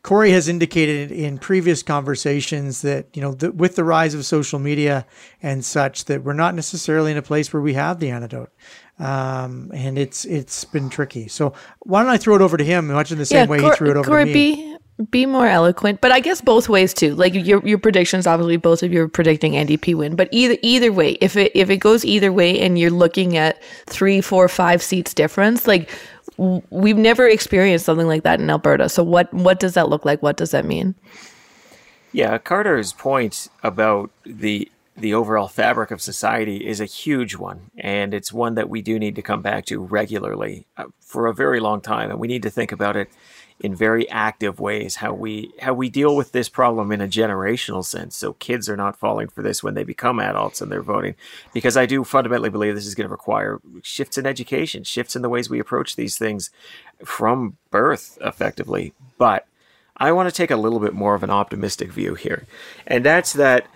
[0.02, 4.60] Corey has indicated in previous conversations that you know the, with the rise of social
[4.60, 5.06] media
[5.42, 8.52] and such that we're not necessarily in a place where we have the antidote,
[9.00, 11.28] um, and it's it's been tricky.
[11.28, 13.72] So why don't I throw it over to him, much in the same way Cor-
[13.72, 14.78] he threw it over Corey to me?
[14.98, 17.14] B, Be more eloquent, but I guess both ways too.
[17.16, 20.16] Like your your predictions, obviously, both of you are predicting NDP win.
[20.16, 23.62] But either either way, if it if it goes either way, and you're looking at
[23.88, 25.90] three, four, five seats difference, like
[26.38, 28.88] w- we've never experienced something like that in Alberta.
[28.88, 30.24] So what what does that look like?
[30.24, 30.96] What does that mean?
[32.14, 38.14] Yeah, Carter's point about the the overall fabric of society is a huge one, and
[38.14, 41.60] it's one that we do need to come back to regularly uh, for a very
[41.60, 43.10] long time, and we need to think about it
[43.60, 47.86] in very active ways how we how we deal with this problem in a generational
[47.86, 51.16] sense so kids are not falling for this when they become adults and they're voting
[51.54, 55.22] because i do fundamentally believe this is going to require shifts in education shifts in
[55.22, 56.50] the ways we approach these things
[57.06, 59.48] from birth effectively but
[59.96, 62.46] i want to take a little bit more of an optimistic view here
[62.86, 63.68] and that's that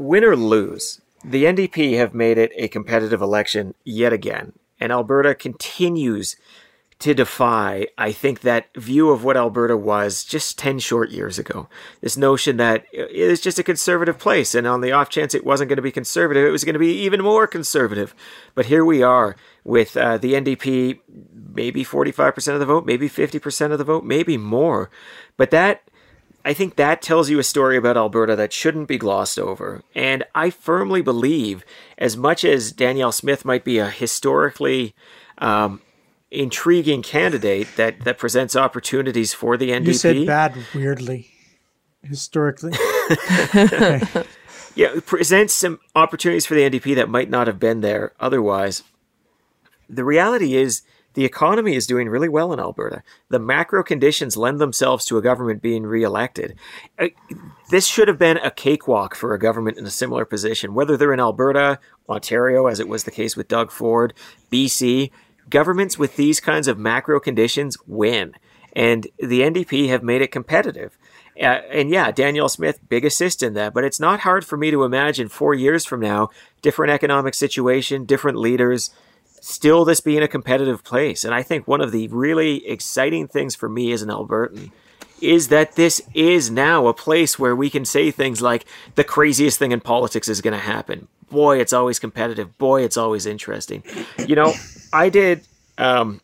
[0.00, 5.34] win or lose the ndp have made it a competitive election yet again and alberta
[5.34, 6.36] continues
[7.00, 11.66] to defy, I think, that view of what Alberta was just 10 short years ago.
[12.02, 15.44] This notion that it is just a conservative place, and on the off chance it
[15.44, 18.14] wasn't going to be conservative, it was going to be even more conservative.
[18.54, 19.34] But here we are
[19.64, 21.00] with uh, the NDP,
[21.54, 24.90] maybe 45% of the vote, maybe 50% of the vote, maybe more.
[25.38, 25.90] But that
[26.44, 29.82] I think that tells you a story about Alberta that shouldn't be glossed over.
[29.94, 31.64] And I firmly believe,
[31.98, 34.94] as much as Danielle Smith might be a historically
[35.38, 35.82] um,
[36.30, 39.86] intriguing candidate that that presents opportunities for the NDP.
[39.86, 41.30] You said bad weirdly,
[42.02, 42.72] historically.
[44.74, 48.82] yeah, it presents some opportunities for the NDP that might not have been there otherwise.
[49.88, 50.82] The reality is
[51.14, 53.02] the economy is doing really well in Alberta.
[53.28, 56.56] The macro conditions lend themselves to a government being reelected.
[56.98, 57.08] Uh,
[57.70, 61.12] this should have been a cakewalk for a government in a similar position, whether they're
[61.12, 64.14] in Alberta, Ontario, as it was the case with Doug Ford,
[64.52, 65.10] BC
[65.48, 68.34] governments with these kinds of macro conditions win.
[68.72, 70.96] And the NDP have made it competitive.
[71.40, 73.74] Uh, and yeah, Danielle Smith, big assist in that.
[73.74, 76.30] But it's not hard for me to imagine four years from now,
[76.62, 78.90] different economic situation, different leaders,
[79.40, 81.24] still this being a competitive place.
[81.24, 84.70] And I think one of the really exciting things for me as an Albertan
[85.20, 88.64] is that this is now a place where we can say things like
[88.94, 91.08] the craziest thing in politics is going to happen.
[91.30, 92.56] Boy, it's always competitive.
[92.58, 93.82] Boy, it's always interesting.
[94.26, 94.54] You know,
[94.92, 95.46] I did
[95.78, 96.20] um,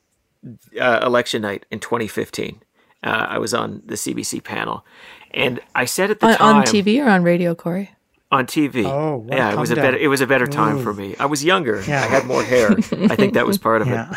[0.81, 2.61] uh, election night in 2015.
[3.03, 4.85] Uh, I was on the CBC panel,
[5.33, 7.91] and I said at the on, time on TV or on radio, Corey.
[8.33, 8.85] On TV.
[8.85, 9.97] Oh, well, yeah, it was a better.
[9.97, 10.83] It was a better time Ooh.
[10.83, 11.15] for me.
[11.21, 11.81] I was younger.
[11.87, 12.03] Yeah.
[12.03, 12.73] I had more hair.
[12.73, 14.07] I think that was part of it.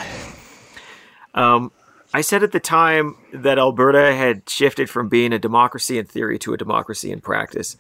[1.36, 1.72] Um,
[2.12, 6.40] I said at the time that Alberta had shifted from being a democracy in theory
[6.40, 7.78] to a democracy in practice,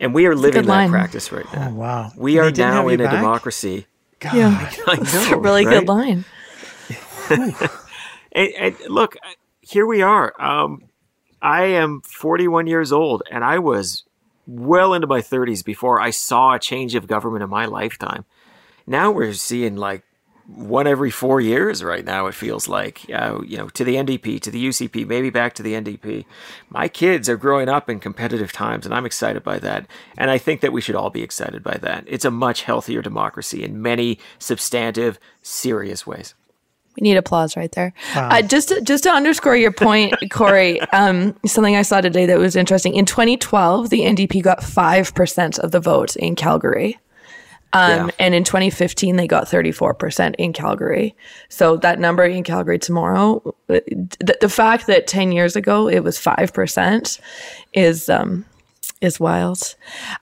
[0.00, 0.90] and we are living good that line.
[0.90, 1.68] practice right now.
[1.68, 2.10] Oh, wow.
[2.16, 3.16] We They are now in a back?
[3.16, 3.86] democracy.
[4.18, 4.34] God.
[4.34, 4.48] Yeah,
[4.88, 5.80] I it's know, a really right?
[5.80, 6.24] good line.
[8.32, 9.16] And, and look,
[9.60, 10.32] here we are.
[10.40, 10.84] Um,
[11.40, 14.04] I am 41 years old, and I was
[14.46, 18.24] well into my 30s before I saw a change of government in my lifetime.
[18.86, 20.02] Now we're seeing like
[20.46, 22.26] one every four years right now.
[22.26, 25.62] It feels like, uh, you know, to the NDP, to the UCP, maybe back to
[25.62, 26.24] the NDP.
[26.70, 29.86] My kids are growing up in competitive times, and I'm excited by that.
[30.16, 32.04] And I think that we should all be excited by that.
[32.06, 36.34] It's a much healthier democracy in many substantive, serious ways.
[36.98, 37.92] We need applause right there.
[38.14, 42.38] Uh, just to, just to underscore your point, Corey, um, something I saw today that
[42.38, 42.94] was interesting.
[42.94, 46.98] In 2012, the NDP got five percent of the vote in Calgary,
[47.74, 48.10] um, Yeah.
[48.18, 51.14] and in 2015 they got 34 percent in Calgary.
[51.50, 53.80] So that number in Calgary tomorrow, uh,
[54.20, 57.20] the, the fact that 10 years ago it was five percent,
[57.74, 58.44] is um,
[59.00, 59.74] is wild.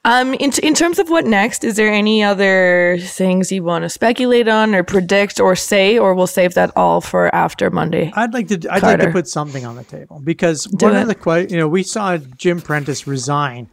[0.04, 3.88] Um, in, in terms of what next, is there any other things you want to
[3.88, 8.12] speculate on or predict or say, or we'll save that all for after Monday?
[8.16, 8.66] I'd like to.
[8.70, 11.02] I'd like to put something on the table because Do one it.
[11.02, 13.68] of the que- you know we saw Jim Prentice resign,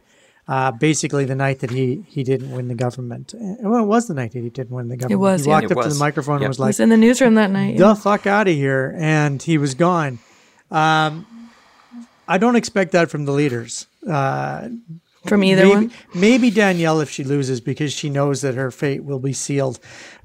[0.46, 3.34] uh, basically the night that he he didn't win the government.
[3.34, 5.12] Uh, Well, it was the night that he didn't win the government.
[5.12, 5.56] It was, He yeah.
[5.56, 5.98] walked It up to was.
[5.98, 6.42] the microphone Yep.
[6.42, 7.76] and was I like, was in the newsroom that night.
[7.76, 10.20] "The fuck out of here," and he was gone.
[10.70, 11.26] Um,
[12.32, 13.86] I don't expect that from the leaders.
[14.08, 14.68] Uh,
[15.26, 15.92] From either maybe, one.
[16.14, 19.78] maybe Danielle if she loses because she knows that her fate will be sealed.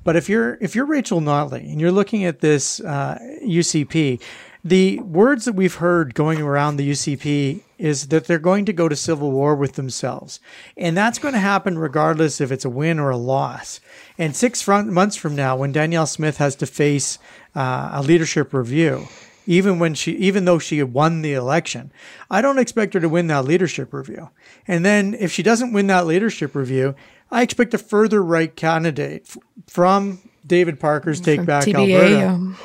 [0.05, 4.21] But if you're if you're Rachel Notley and you're looking at this uh, UCP,
[4.63, 8.87] the words that we've heard going around the UCP is that they're going to go
[8.87, 10.39] to civil war with themselves,
[10.77, 13.81] and that's going to happen regardless if it's a win or a loss.
[14.17, 17.19] And six front months from now, when Danielle Smith has to face
[17.53, 19.07] uh, a leadership review,
[19.47, 21.91] even when she even though she had won the election
[22.29, 24.29] i don't expect her to win that leadership review
[24.67, 26.93] and then if she doesn't win that leadership review
[27.31, 31.93] i expect a further right candidate f- from david parker's take back TBA.
[31.93, 32.57] alberta um,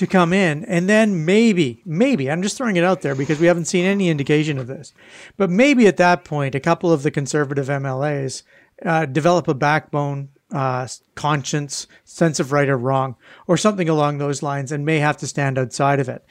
[0.00, 3.46] to come in, and then maybe, maybe I'm just throwing it out there because we
[3.46, 4.94] haven't seen any indication of this,
[5.36, 8.42] but maybe at that point, a couple of the conservative MLAs
[8.82, 14.42] uh, develop a backbone, uh, conscience, sense of right or wrong, or something along those
[14.42, 16.24] lines, and may have to stand outside of it.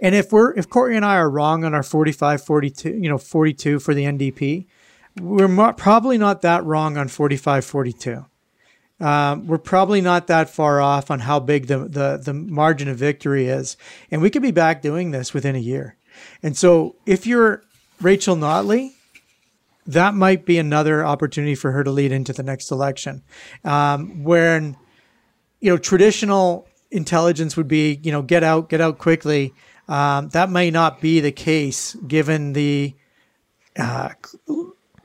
[0.00, 3.18] And if we're if Corey and I are wrong on our 45, 42, you know,
[3.18, 4.66] 42 for the NDP,
[5.20, 8.26] we're mo- probably not that wrong on 45, 42
[9.00, 12.96] um, we're probably not that far off on how big the, the, the margin of
[12.96, 13.76] victory is.
[14.10, 15.96] And we could be back doing this within a year.
[16.42, 17.62] And so if you're
[18.00, 18.92] Rachel Notley,
[19.86, 23.22] that might be another opportunity for her to lead into the next election.
[23.64, 24.76] Um, when,
[25.60, 29.54] you know, traditional intelligence would be, you know, get out, get out quickly.
[29.88, 32.94] Um, that may not be the case given the
[33.78, 34.10] uh,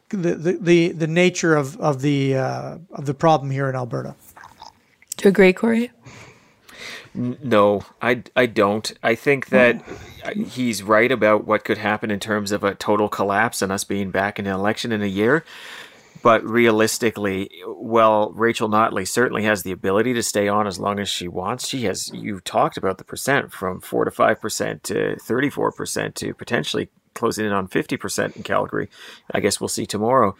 [0.10, 4.16] the, the, the, the nature of, of the uh, of the problem here in Alberta.
[5.18, 5.92] Do you agree, Corey?
[7.14, 8.92] No, I, I don't.
[9.04, 9.84] I think that
[10.36, 14.12] he's right about what could happen in terms of a total collapse and us being
[14.12, 15.44] back in an election in a year.
[16.24, 21.10] But realistically, well, Rachel Notley certainly has the ability to stay on as long as
[21.10, 21.68] she wants.
[21.68, 26.90] She has, You've talked about the percent from 4 to 5% to 34% to potentially
[27.16, 28.90] closing in on 50% in Calgary.
[29.32, 30.36] I guess we'll see tomorrow.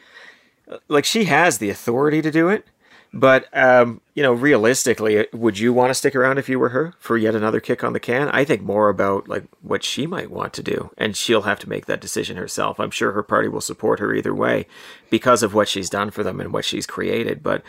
[0.88, 2.66] Like she has the authority to do it,
[3.14, 6.94] but um, you know, realistically, would you want to stick around if you were her
[6.98, 8.30] for yet another kick on the can?
[8.30, 11.70] I think more about like what she might want to do, and she'll have to
[11.70, 12.80] make that decision herself.
[12.80, 14.66] I'm sure her party will support her either way
[15.10, 17.44] because of what she's done for them and what she's created.
[17.44, 17.64] But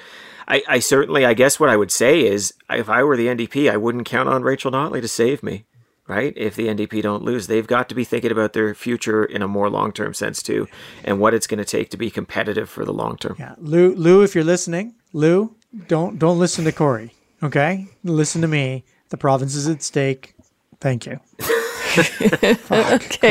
[0.47, 3.71] I, I certainly, I guess, what I would say is, if I were the NDP,
[3.71, 5.65] I wouldn't count on Rachel Notley to save me
[6.09, 6.35] right?
[6.37, 9.49] If the NDP don't lose, they've got to be thinking about their future in a
[9.49, 10.69] more long term sense too,
[11.05, 13.37] and what it's going to take to be competitive for the long term.
[13.39, 15.55] Yeah, Lou, Lou, if you're listening, Lou,
[15.89, 17.13] don't don't listen to Corey.
[17.43, 18.85] Okay, listen to me.
[19.11, 20.35] The province is at stake.
[20.81, 21.21] Thank you.
[21.99, 22.55] okay.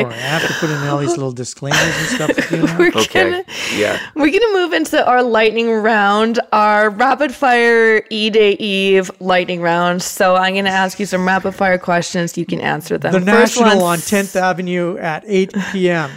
[0.03, 2.77] Corey, I have to put in all these little disclaimers and stuff with you now.
[2.77, 3.23] We're Okay.
[3.31, 3.43] gonna
[3.75, 3.99] Yeah.
[4.15, 10.01] we're gonna move into our lightning round, our rapid fire E Day Eve lightning round.
[10.03, 12.37] So I'm gonna ask you some rapid fire questions.
[12.37, 13.13] You can answer them.
[13.13, 16.11] The First National one- on 10th Avenue at 8 p.m.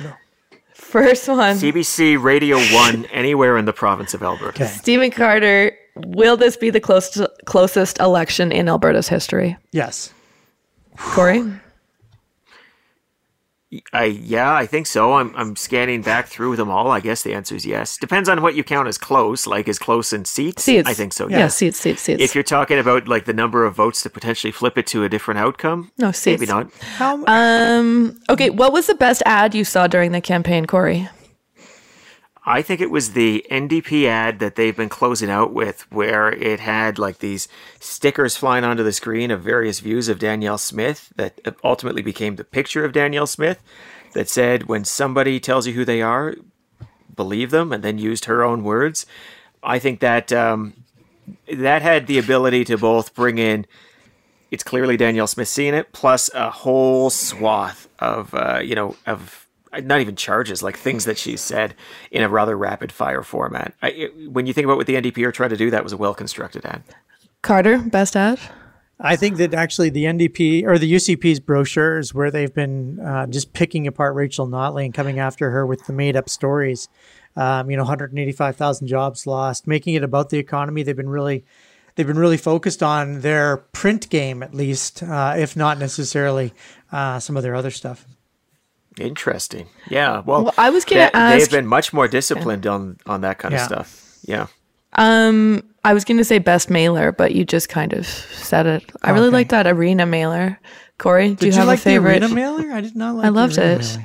[0.95, 1.57] First one.
[1.57, 4.62] CBC Radio 1 anywhere in the province of Alberta.
[4.62, 4.66] Okay.
[4.66, 5.76] Stephen Carter.
[5.97, 9.57] Will this be the closest closest election in Alberta's history?
[9.72, 10.14] Yes.
[10.97, 11.42] Corey.
[13.93, 15.14] I yeah, I think so.
[15.14, 16.91] I'm I'm scanning back through them all.
[16.91, 17.97] I guess the answer is yes.
[17.99, 20.64] Depends on what you count as close, like as close in seats.
[20.64, 20.89] Seats.
[20.89, 21.29] I think so.
[21.29, 21.57] Yeah, Yes.
[21.57, 22.22] seats, seats, seats.
[22.22, 25.09] If you're talking about like the number of votes to potentially flip it to a
[25.09, 26.41] different outcome, no seats.
[26.41, 26.70] maybe not.
[26.99, 28.20] How Um.
[28.29, 28.51] Okay.
[28.51, 31.09] What was the best ad you saw during the campaign, Corey?
[32.47, 36.61] I think it was the NDP ad that they've been closing out with, where it
[36.61, 37.49] had like these
[37.80, 42.45] stickers flying onto the screen of various views of Danielle Smith that ultimately became the
[42.45, 43.62] picture of Danielle Smith
[44.12, 46.34] that said, when somebody tells you who they are,
[47.14, 49.07] believe them, and then used her own words.
[49.62, 50.84] I think that um,
[51.51, 53.66] that had the ability to both bring in
[54.55, 59.43] it's clearly Danielle Smith seeing it, plus a whole swath of uh, you know of
[59.81, 61.75] not even charges, like things that she said
[62.11, 63.75] in a rather rapid fire format.
[63.83, 65.93] I, it- when you think about what the NDP are trying to do, that was
[65.93, 66.83] a well constructed ad.
[67.43, 68.39] Carter, best ad.
[69.01, 73.53] I think that actually the NDP or the UCP's brochures, where they've been uh, just
[73.53, 76.89] picking apart Rachel Notley and coming after her with the made up stories,
[77.37, 80.85] um, you know, 185,000 jobs lost, making it about the economy.
[80.85, 81.45] They've been really,
[81.97, 86.53] they've been really focused on their print game, at least, uh, if not necessarily
[86.93, 88.07] uh, some of their other stuff.
[88.99, 89.66] Interesting.
[89.88, 90.22] Yeah.
[90.24, 93.53] Well, Well, I was gonna they- They've been much more disciplined on on that kind
[93.53, 93.61] Yeah.
[93.61, 94.18] of stuff.
[94.24, 94.47] Yeah.
[94.97, 98.84] Um, I was going to say best mailer, but you just kind of said it.
[99.03, 99.34] I really Okay.
[99.36, 100.59] like that arena mailer.
[100.99, 102.20] Corey, do Did you you, have like a favorite?
[102.20, 102.70] the arena mailer?
[102.72, 103.24] I did not like.
[103.26, 103.99] I the loved arena it.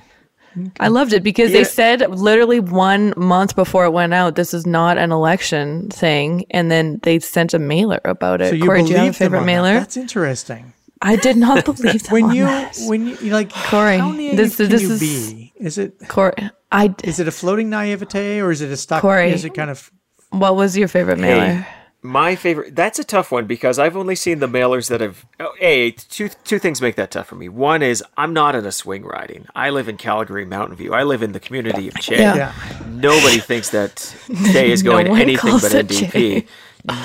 [0.55, 0.71] mailer.
[0.79, 1.59] I loved it because Yeah.
[1.59, 6.43] they said literally one month before it went out, this is not an election thing,
[6.49, 8.49] and then they sent a mailer about it.
[8.49, 9.51] So you Corey, do you have a favorite on that.
[9.53, 9.73] mailer?
[9.75, 10.73] That's interesting.
[11.01, 12.77] I did not believe them When you that.
[12.87, 15.53] when you you like Corey, how naive this- can this you is- be?
[15.57, 19.01] Is it Corey, I is it a floating naivete or is it a stuck?
[19.01, 19.31] Corey.
[19.31, 19.91] Is it kind of
[20.29, 21.45] what was your favorite mailer?
[21.63, 21.67] Hey,
[22.01, 22.75] my favorite.
[22.77, 25.25] That's a tough one because I've only seen the mailers that have.
[25.39, 27.49] Oh, a two two things make that tough for me.
[27.49, 29.47] One is I'm not in a swing riding.
[29.55, 30.93] I live in Calgary, Mountain View.
[30.93, 32.17] I live in the community of Che.
[32.17, 32.35] Yeah.
[32.35, 32.53] yeah?
[32.87, 34.15] Nobody thinks that
[34.53, 36.47] Che is going one anything but it NDP.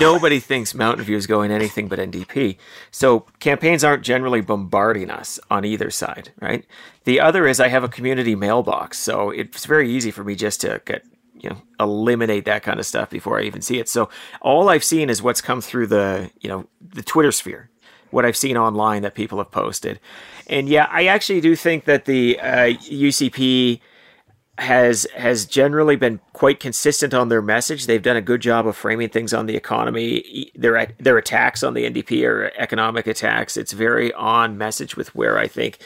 [0.01, 2.57] Nobody thinks Mountain View is going anything but NDP.
[2.91, 6.64] So campaigns aren't generally bombarding us on either side, right?
[7.05, 10.61] The other is I have a community mailbox, so it's very easy for me just
[10.62, 11.05] to get
[11.41, 13.89] you know eliminate that kind of stuff before I even see it.
[13.89, 14.09] So
[14.41, 17.70] all I've seen is what's come through the you know the Twitter sphere
[18.14, 19.99] what I've seen online that people have posted.
[20.47, 23.80] And yeah, I actually do think that the uh, UCP
[24.59, 27.86] has has generally been quite consistent on their message.
[27.86, 30.50] They've done a good job of framing things on the economy.
[30.55, 33.57] Their their attacks on the NDP are economic attacks.
[33.57, 35.78] It's very on message with where I think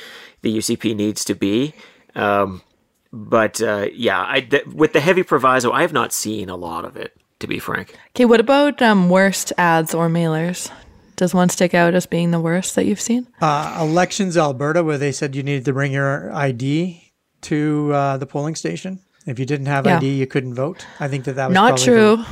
[0.43, 1.75] the UCP needs to be.
[2.15, 2.63] Um,
[3.11, 6.85] but uh, yeah, I, th- with the heavy proviso, I have not seen a lot
[6.85, 7.15] of it.
[7.41, 7.97] To be frank.
[8.09, 10.73] Okay, what about um, worst ads or mailers?
[11.15, 13.29] Does one stick out as being the worst that you've seen?
[13.41, 17.08] Uh, elections Alberta, where they said you needed to bring your ID
[17.43, 19.01] to uh, the polling station.
[19.27, 19.99] If you didn't have Yeah.
[19.99, 20.87] ID, you couldn't vote.
[21.01, 22.17] I think that that was Not true.
[22.17, 22.27] The,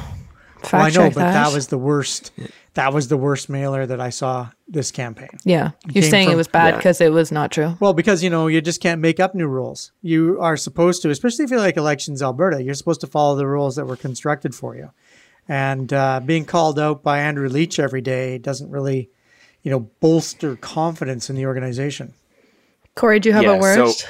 [0.63, 1.53] Fact well, I know, but that.
[1.53, 2.33] was the worst.
[2.75, 5.29] That was the worst mailer that I saw this campaign.
[5.45, 5.73] yeah.
[5.87, 6.77] You're came saying it was bad Yeah.
[6.79, 7.77] because it was not true.
[7.79, 9.93] Well, because you know you just can't make up new rules.
[10.03, 13.47] You are supposed to, especially if you like elections Alberta, you're supposed to follow the
[13.47, 14.91] rules that were constructed for you.
[15.49, 19.11] And uh, being called out by Andrew Leach every day doesn't really,
[19.63, 22.15] you know, bolster confidence in the organization.
[22.97, 24.07] Corey, do you have Yeah, a so- worst?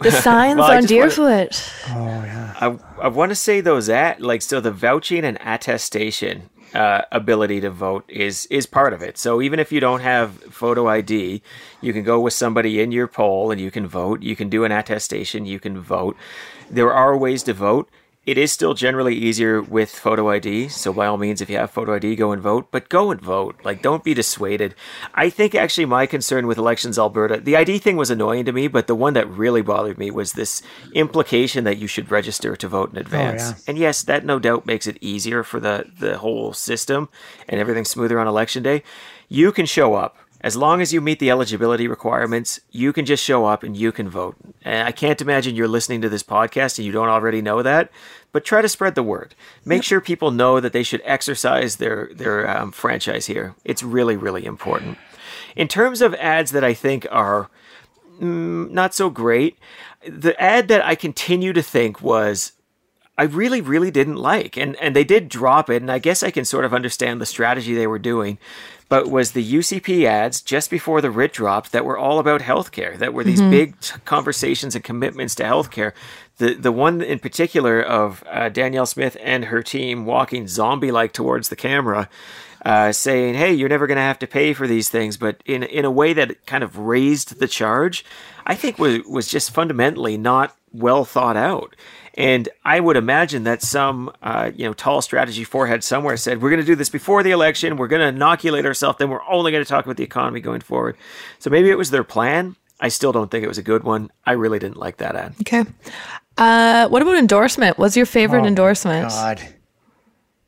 [0.00, 1.72] The signs Well, on just wanna- Deerfoot.
[1.90, 2.54] Oh yeah.
[2.60, 7.60] I, I want to say those at like so the vouching and attestation uh, ability
[7.60, 9.16] to vote is is part of it.
[9.18, 11.42] So even if you don't have photo ID,
[11.80, 14.22] you can go with somebody in your poll and you can vote.
[14.22, 15.46] You can do an attestation.
[15.46, 16.16] You can vote.
[16.70, 17.88] There are ways to vote.
[18.26, 20.68] It is still generally easier with photo ID.
[20.68, 22.72] So by all means, if you have photo ID, go and vote.
[22.72, 23.54] But go and vote.
[23.62, 24.74] Like don't be dissuaded.
[25.14, 28.66] I think actually my concern with elections Alberta, the ID thing was annoying to me,
[28.66, 30.60] but the one that really bothered me was this
[30.92, 33.42] implication that you should register to vote in oh, advance.
[33.42, 33.54] yeah.
[33.68, 37.08] And yes, that no doubt makes it easier for the, the whole system
[37.48, 38.82] and everything smoother on election day.
[39.28, 40.18] You can show up.
[40.46, 43.90] As long as you meet the eligibility requirements, you can just show up and you
[43.90, 44.36] can vote.
[44.62, 47.90] And I can't imagine you're listening to this podcast and you don't already know that,
[48.30, 49.34] but try to spread the word.
[49.64, 53.56] Make sure people know that they should exercise their, their um, franchise here.
[53.64, 54.98] It's really, really important.
[55.56, 57.50] In terms of ads that I think are
[58.20, 59.58] mm, not so great,
[60.06, 62.52] the ad that I continue to think was
[63.18, 64.56] I really, really didn't like.
[64.56, 67.26] And and they did drop it, and I guess I can sort of understand the
[67.26, 68.38] strategy they were doing.
[68.88, 72.96] But was the UCP ads just before the writ dropped that were all about healthcare,
[72.98, 75.92] that were these big t- conversations and commitments to healthcare.
[76.38, 81.12] The the one in particular of uh, Danielle Smith and her team walking zombie like
[81.12, 82.08] towards the camera,
[82.64, 85.64] uh, saying, "Hey, you're never going to have to pay for these things," but in
[85.64, 88.04] in a way that kind of raised the charge,
[88.46, 91.74] I think was was just fundamentally not well thought out.
[92.16, 96.50] And I would imagine that some, uh, you know, tall strategy forehead somewhere said, "We're
[96.50, 97.76] going to do this before the election.
[97.76, 98.98] We're going to inoculate ourselves.
[98.98, 100.96] Then we're only going to talk about the economy going forward."
[101.38, 102.56] So maybe it was their plan.
[102.80, 104.10] I still don't think it was a good one.
[104.24, 105.34] I really didn't like that ad.
[105.42, 105.64] Okay.
[106.38, 107.78] Uh, what about endorsement?
[107.78, 109.08] What's your favorite Oh, endorsement?
[109.08, 109.40] God.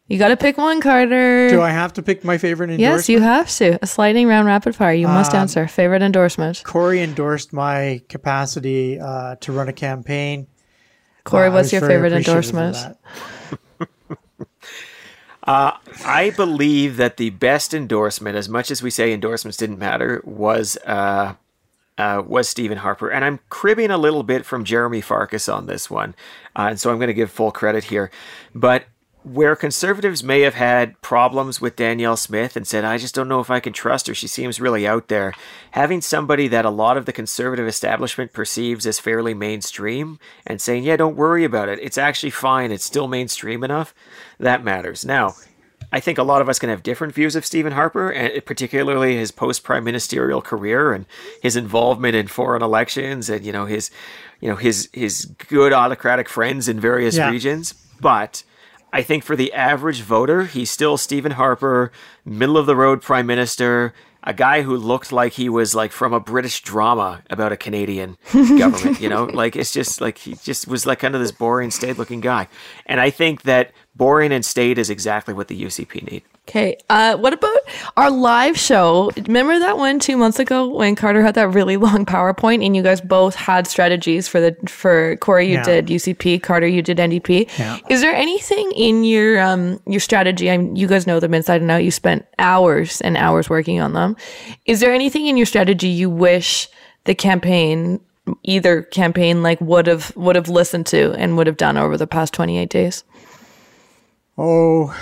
[0.07, 1.51] You got to pick one, Carter.
[1.51, 2.99] Do I have to pick my favorite endorsement?
[3.01, 3.79] yes, you have to.
[3.83, 4.95] A sliding round rapid fire.
[4.95, 5.67] You Um, must answer.
[5.69, 6.63] Favorite endorsement.
[6.65, 10.47] Corey endorsed my capacity uh, to run a campaign.
[11.29, 12.75] Corey, Uh, what's your favorite endorsement?
[12.75, 12.99] that.
[16.05, 20.77] I believe that the best endorsement, as much as we say endorsements didn't matter, was
[20.87, 21.35] uh,
[21.97, 25.91] uh, was Stephen Harper, and I'm cribbing a little bit from Jeromy Farkas on this
[25.91, 26.15] one,
[26.55, 28.11] uh, and so I'm going to give full credit here.
[28.55, 28.85] But
[29.35, 33.41] where conservatives may have had problems with Danielle Smith and said, I just don't know
[33.41, 34.15] if I can trust her.
[34.15, 35.35] She seems really out there.
[35.73, 40.85] Having somebody that a lot of the conservative establishment perceives as fairly mainstream and saying,
[40.85, 41.79] yeah, don't worry about it.
[41.83, 42.73] It's actually fine.
[42.73, 43.95] It's still mainstream enough.
[44.39, 45.05] That matters.
[45.05, 45.35] Now,
[45.93, 49.17] I think a lot of us can have different views of Stephen Harper, and particularly
[49.17, 51.07] his post prime ministerial career and
[51.41, 53.91] his involvement in foreign elections, and you know his,
[54.41, 57.31] you know his his good autocratic friends in various Yeah.
[57.31, 57.73] regions.
[58.01, 58.43] But
[58.93, 61.93] I think for the average voter, he's still Stephen Harper,
[62.25, 63.93] middle of the road prime minister,
[64.25, 68.17] a guy who looked like he was like from a British drama about a Canadian
[68.33, 69.01] government.
[69.01, 71.99] You know, like it's just like he just was like kind of this boring, staid
[71.99, 72.49] looking guy.
[72.87, 76.23] And I think that boring and staid is exactly what the UCP need.
[76.49, 76.79] Okay.
[76.89, 77.59] Uh, what about
[77.99, 79.11] our live show?
[79.27, 82.83] Remember that one two months ago when Carter had that really long PowerPoint and you
[82.83, 85.63] guys both had strategies for the for Corey you Yeah.
[85.65, 87.51] did UCP, Carter you did NDP.
[87.59, 87.79] Yeah.
[87.91, 90.51] Is there anything in your um your strategy?
[90.51, 91.85] I mean, you guys know them inside and out.
[91.85, 94.17] You spent hours and hours working on them.
[94.65, 96.67] Is there anything in your strategy you wish
[97.05, 98.01] the campaign
[98.43, 102.07] either campaign like would have would have listened to and would have done over the
[102.07, 103.05] past 28 days?
[104.39, 104.95] Oh,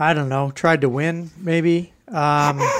[0.00, 0.50] I don't know.
[0.50, 1.92] Tried to win, maybe.
[2.08, 2.58] Um,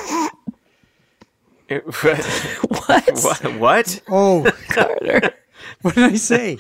[1.71, 3.09] What?
[3.23, 3.57] what?
[3.59, 4.01] what?
[4.11, 5.35] oh, Carter.
[5.83, 6.59] what did I say?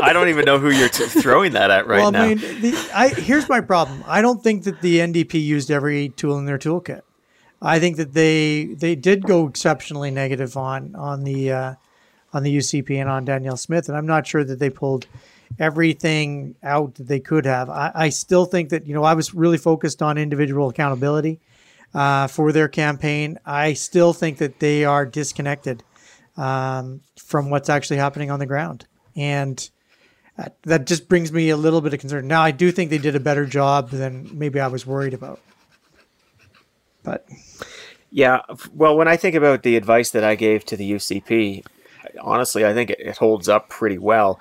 [0.00, 2.24] I don't even know who you're t- throwing that at right well, now.
[2.24, 4.02] I mean, the, I, here's my problem.
[4.08, 7.02] I don't think that the NDP used every tool in their toolkit.
[7.62, 11.74] I think that they they did go exceptionally negative on on the uh,
[12.32, 15.06] on the UCP and on Danielle Smith, and I'm not sure that they pulled
[15.58, 17.70] everything out that they could have.
[17.70, 21.40] I, I still think that you know I was really focused on individual accountability
[21.94, 23.38] uh, for their campaign.
[23.44, 25.82] I still think that they are disconnected
[26.36, 29.68] um, from what's actually happening on the ground, and
[30.36, 32.26] that, that just brings me a little bit of concern.
[32.26, 35.40] Now, I do think they did a better job than maybe I was worried about,
[37.02, 37.26] but
[38.10, 38.42] Yeah,
[38.72, 41.64] well, when I think about the advice that I gave to the UCP,
[42.20, 44.40] honestly, I think it, it holds up pretty well.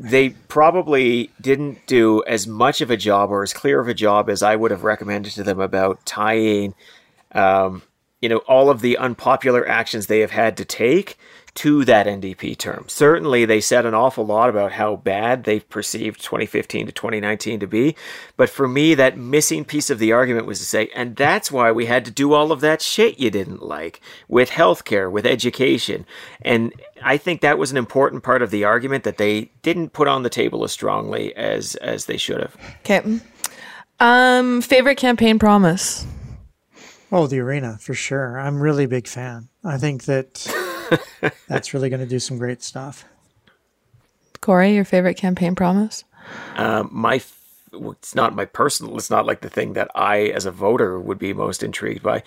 [0.00, 4.30] They probably didn't do as much of a job or as clear of a job
[4.30, 6.74] as I would have recommended to them about tying,
[7.32, 7.82] um,
[8.20, 11.18] you know, all of the unpopular actions they have had to take
[11.54, 12.86] to that NDP term.
[12.88, 17.66] Certainly, they said an awful lot about how bad they perceived 2015 to 2019 to
[17.66, 17.94] be.
[18.36, 21.70] But for me, that missing piece of the argument was to say, and that's why
[21.70, 26.06] we had to do all of that shit you didn't like with healthcare, with education.
[26.40, 26.72] And
[27.02, 30.22] I think that was an important part of the argument that they didn't put on
[30.22, 32.56] the table as strongly as as they should have.
[32.80, 33.20] Okay.
[34.00, 36.06] Um, favorite campaign promise.
[37.12, 38.40] oh, the arena for sure.
[38.40, 39.48] I'm really big fan.
[39.64, 40.46] I think that
[41.48, 43.04] that's really going to do some great stuff.
[44.40, 46.04] Corey, your favorite campaign promise?
[46.56, 47.38] Um, my f-
[47.74, 51.18] it's not my personal it's not like the thing that i as a voter would
[51.18, 52.22] be most intrigued by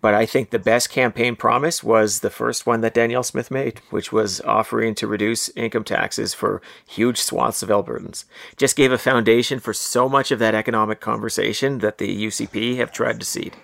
[0.00, 3.80] but i think the best campaign promise was the first one that danielle smith made
[3.90, 8.24] which was offering to reduce income taxes for huge swaths of albertans
[8.56, 12.90] just gave a foundation for so much of that economic conversation that the ucp have
[12.90, 13.54] tried to seed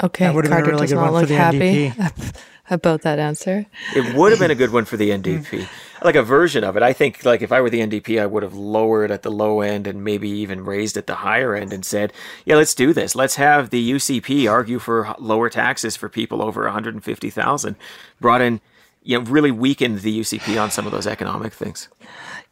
[0.00, 2.36] Okay, That would've been a really does good not one for look the happy NDP.
[2.70, 3.66] about that answer.
[3.94, 5.68] it would have been a good one for the ndp
[6.02, 6.82] like a version of it.
[6.82, 9.60] I think like if i were the ndp i would have lowered at the low
[9.60, 12.12] end and maybe even raised at the higher end and said
[12.44, 13.14] yeah let's do this.
[13.14, 17.76] Let's have the ucp argue for lower taxes for people over 150000
[18.20, 18.60] brought in
[19.02, 21.88] you know really weakened the ucp on some of those economic things.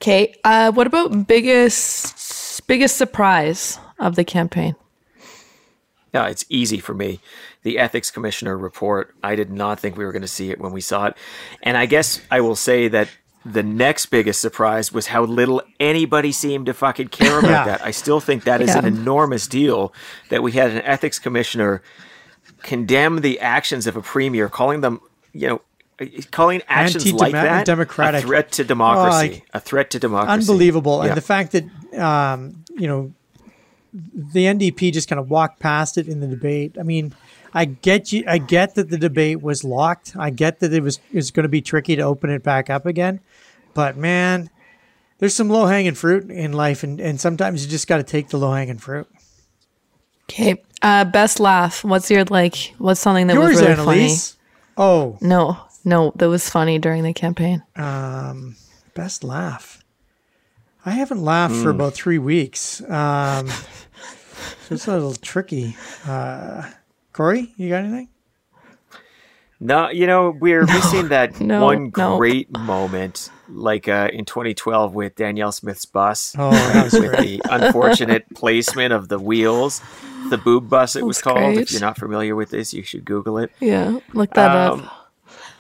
[0.03, 4.77] Okay, uh, what about biggest biggest surprise of the campaign?
[6.14, 7.20] Yeah, it's easy for me.
[7.62, 10.72] The ethics commissioner report, I did not think we were going to see it when
[10.72, 11.14] we saw it.
[11.62, 13.09] And I guess I will say that
[13.44, 17.64] the next biggest surprise was how little anybody seemed to fucking care about Yeah.
[17.66, 17.84] that.
[17.84, 19.92] I still think that is an enormous deal
[20.30, 21.82] that we had an ethics commissioner
[22.62, 25.00] condemn the actions of a premier, calling them,
[25.32, 25.61] you know,
[26.30, 28.22] calling actions like that democratic.
[28.22, 30.32] a threat to democracy, like- a threat to democracy.
[30.50, 31.00] Unbelievable.
[31.02, 31.09] Yeah.
[31.11, 31.64] And the fact that,
[32.00, 33.12] um, you know,
[34.14, 36.76] the NDP just kind of walked past it in the debate.
[36.78, 37.14] I mean,
[37.55, 38.24] I get you.
[38.26, 40.14] I get that the debate was locked.
[40.18, 42.68] I get that it was it was going to be tricky to open it back
[42.68, 43.20] up again.
[43.72, 44.51] But man,
[45.18, 48.28] there's some low hanging fruit in life, and, and sometimes you just got to take
[48.28, 49.07] the low hanging fruit.
[50.24, 51.84] Okay, uh, best laugh.
[51.84, 52.74] What's your like?
[52.78, 54.36] What's something that Yours, was really Annalise.
[54.76, 55.16] Oh.
[55.22, 57.62] No, no, that was funny during the campaign.
[57.76, 58.57] Um,
[58.94, 59.82] best laugh.
[60.84, 61.80] I haven't laughed for Hmm.
[61.80, 62.80] about three weeks.
[62.82, 63.55] Um, so
[64.70, 65.76] it's a little tricky.
[66.07, 66.70] Uh,
[67.12, 68.09] Corey, you got anything?
[69.59, 72.18] No, you know, we're missing that no, one no.
[72.18, 76.34] great moment, like uh, in 2012 with Danielle Smith's bus.
[76.38, 79.80] Oh, that was with the unfortunate placement of the wheels,
[80.28, 81.55] the boob bus it was That's called.
[81.55, 81.59] great.
[81.59, 83.51] If you're not familiar with this, you should Google it.
[83.61, 84.95] Yeah, look that Um, up.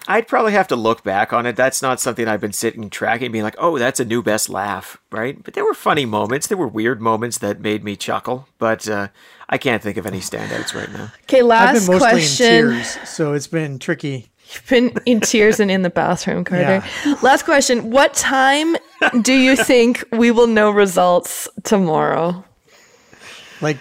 [0.08, 1.56] I'd probably have to look back on it.
[1.56, 4.98] That's not something I've been sitting tracking, being like, oh, that's a new best laugh,
[5.10, 5.42] right?
[5.42, 6.46] But there were funny moments.
[6.46, 9.08] There were weird moments that made me chuckle, but uh,
[9.48, 11.12] I can't think of any standouts right now.
[11.24, 12.46] Okay, I've last been mostly question.
[12.46, 14.28] in tears, so it's been tricky.
[14.52, 16.84] You've been in tears and in the bathroom, Carter.
[17.20, 17.90] Last question.
[17.90, 18.76] What time
[19.22, 22.44] do you think we will know results tomorrow?
[23.60, 23.78] Like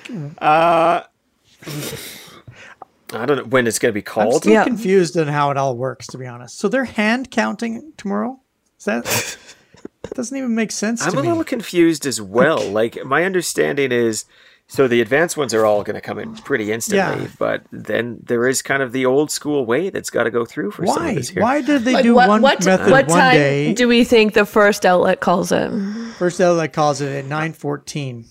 [3.16, 4.34] I don't know when it's going to be called.
[4.36, 4.63] I'm still Yeah.
[4.63, 6.57] confused on how it all works, to be honest.
[6.59, 8.39] So they're hand counting tomorrow.
[8.80, 9.38] Is that
[10.13, 11.09] doesn't even make sense to me.
[11.09, 11.30] I'm to a me?
[11.30, 12.61] little confused as well.
[12.70, 14.26] Like my understanding is,
[14.68, 17.32] so the advanced ones are all going to come in pretty instantly, Yeah.
[17.39, 20.72] but then there is kind of the old school way that's got to go through
[20.72, 21.13] for some of Why?
[21.16, 21.41] this here.
[21.43, 23.74] Why did they Like, do what, one what, method what one time day?
[23.74, 25.70] do we think the first outlet calls it?
[26.18, 28.25] First outlet calls it at nine fourteen,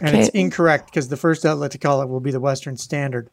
[0.00, 3.30] and it's incorrect because the first outlet to call it will be the Western Standard.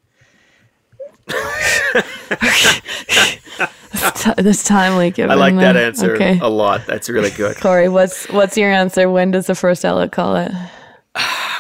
[4.16, 5.32] T- this timely given.
[5.32, 5.86] I like that then.
[5.88, 6.40] answer Okay.
[6.40, 6.86] a lot.
[6.88, 7.58] That's really good.
[7.62, 9.10] Corey, what's what's your answer?
[9.10, 10.52] When does the first outlet call it?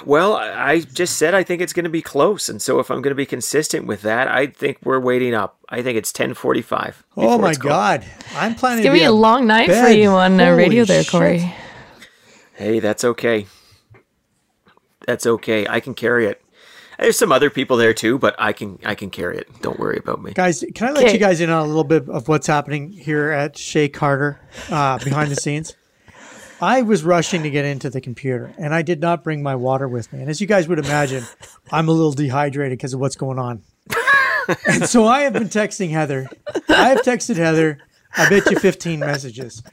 [0.05, 2.89] Well, I I just said I think it's going to be close, and so if
[2.89, 5.57] I'm going to be consistent with that, I think we're waiting up.
[5.69, 6.95] I think it's 10:45.
[7.17, 7.53] Oh my.
[7.53, 8.05] God!
[8.35, 10.85] I'm planning It's to gonna be a long night for you on uh, Holy radio
[10.85, 11.11] there, shit.
[11.11, 11.53] Corey.
[12.55, 13.45] Hey, that's okay.
[15.05, 15.67] That's okay.
[15.67, 16.40] I can carry it.
[17.01, 19.49] There's some other people there too, but I can I can carry it.
[19.61, 20.31] Don't worry about me.
[20.33, 21.13] Guys, can I let Okay.
[21.13, 24.97] you guys in on a little bit of what's happening here at Chez Carter uh,
[25.03, 25.75] behind the scenes?
[26.61, 29.87] I was rushing to get into the computer and I did not bring my water
[29.87, 30.19] with me.
[30.21, 31.23] And as you guys would imagine,
[31.71, 33.63] I'm a little dehydrated because of what's going on.
[34.67, 36.29] and so I have been texting Heather.
[36.69, 37.79] I have texted Heather,
[38.15, 39.63] I bet you 15 messages.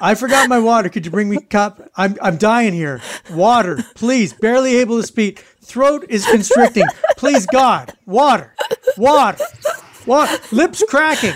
[0.00, 0.88] I forgot my water.
[0.88, 1.90] Could you bring me a cup?
[1.96, 3.00] I'm, I'm dying here.
[3.30, 4.32] Water, please.
[4.32, 5.40] Barely able to speak.
[5.60, 6.84] Throat is constricting.
[7.16, 7.92] Please, God.
[8.06, 8.54] Water.
[8.96, 9.44] Water.
[10.06, 10.38] Water.
[10.52, 11.34] Lips cracking.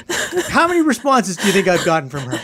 [0.48, 2.40] How many responses do you think I've gotten from her?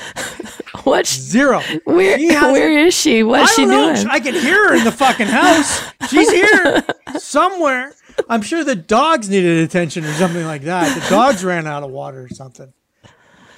[0.85, 1.07] What?
[1.07, 1.61] Zero.
[1.85, 2.19] Where?
[2.19, 3.23] Where is she?
[3.23, 3.95] What's she know.
[3.95, 4.07] doing?
[4.09, 5.83] I can hear her in the fucking house.
[6.09, 6.85] She's here
[7.19, 7.95] somewhere.
[8.29, 11.01] I'm sure the dogs needed attention or something like that.
[11.01, 12.73] The dogs ran out of water or something.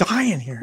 [0.09, 0.60] Dying here.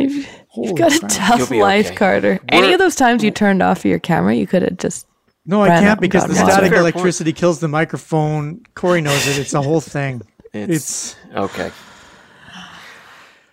[0.47, 1.11] Holy You've got a crap.
[1.11, 1.95] You'll tough be life, okay.
[1.95, 2.39] Carter.
[2.49, 5.05] Any We're- of those times you turned off your camera, you could have just.
[5.45, 6.95] No, I can't because the static Fair point.
[6.95, 8.61] electricity kills the microphone.
[8.76, 9.39] Corey knows it.
[9.39, 10.22] It's a whole thing.
[10.53, 11.72] It's, okay.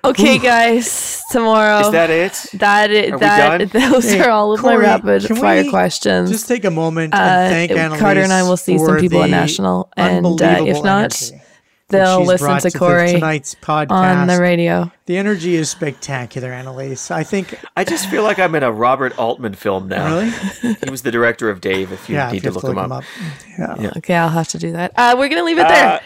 [0.05, 1.23] Okay, guys.
[1.31, 1.81] Tomorrow.
[1.81, 2.33] Is that it?
[2.61, 3.91] that i- Are we that done?
[3.93, 6.31] those Hey, are all of Corey, my rapid can fire we questions.
[6.31, 9.23] Just take a moment Uh, and thank Annalise Carter and I will see some people
[9.23, 11.44] at National, and, uh, if not, energy that
[11.89, 13.91] They'll she's listen brought to the- Corey tonight's podcast.
[13.91, 14.91] on the radio.
[15.07, 17.11] The energy is spectacular, Annalise.
[17.11, 20.17] I think I just feel like I'm in a Robert Altman film now.
[20.17, 20.31] really.
[20.83, 21.93] He was the director of Dave.
[21.93, 23.05] If you Yeah, need if you to have look, him up.
[23.59, 23.91] Yeah.
[23.99, 24.93] Okay, I'll have to do that.
[24.97, 25.87] Uh, we're gonna leave it there.
[25.95, 25.99] Uh,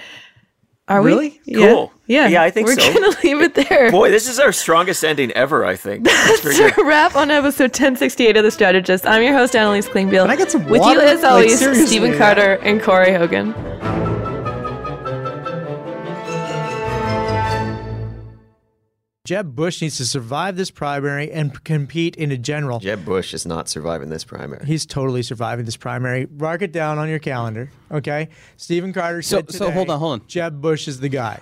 [0.89, 1.41] Are really?
[1.47, 1.59] we?
[1.61, 1.67] Yeah.
[1.69, 1.93] Cool.
[2.07, 2.27] Yeah.
[2.29, 2.93] Yeah, I think we're so.
[2.95, 3.91] gonna leave it there.
[3.93, 5.65] Boy, this is our strongest ending ever.
[5.65, 6.05] I think.
[6.05, 6.85] That's very That's good.
[6.85, 9.07] a wrap on episode 1068 of The Strategist.
[9.07, 10.23] I'm your host, Annalise Klingbeil.
[10.23, 11.01] Can I get some With water?
[11.01, 12.19] you, as always, seriously, Stephen yeah.
[12.19, 13.55] Carter and Corey Hogan.
[19.29, 22.79] Jeb Bush needs to survive this primary and compete in a general.
[22.81, 24.65] Jeb Bush is not surviving this primary.
[24.65, 26.27] He's totally surviving this primary.
[26.35, 28.31] Mark it down on your calendar, okay?
[28.57, 30.27] Stephen Carter So- said so hold on, hold on.
[30.29, 31.41] Jeb Bush is the guy.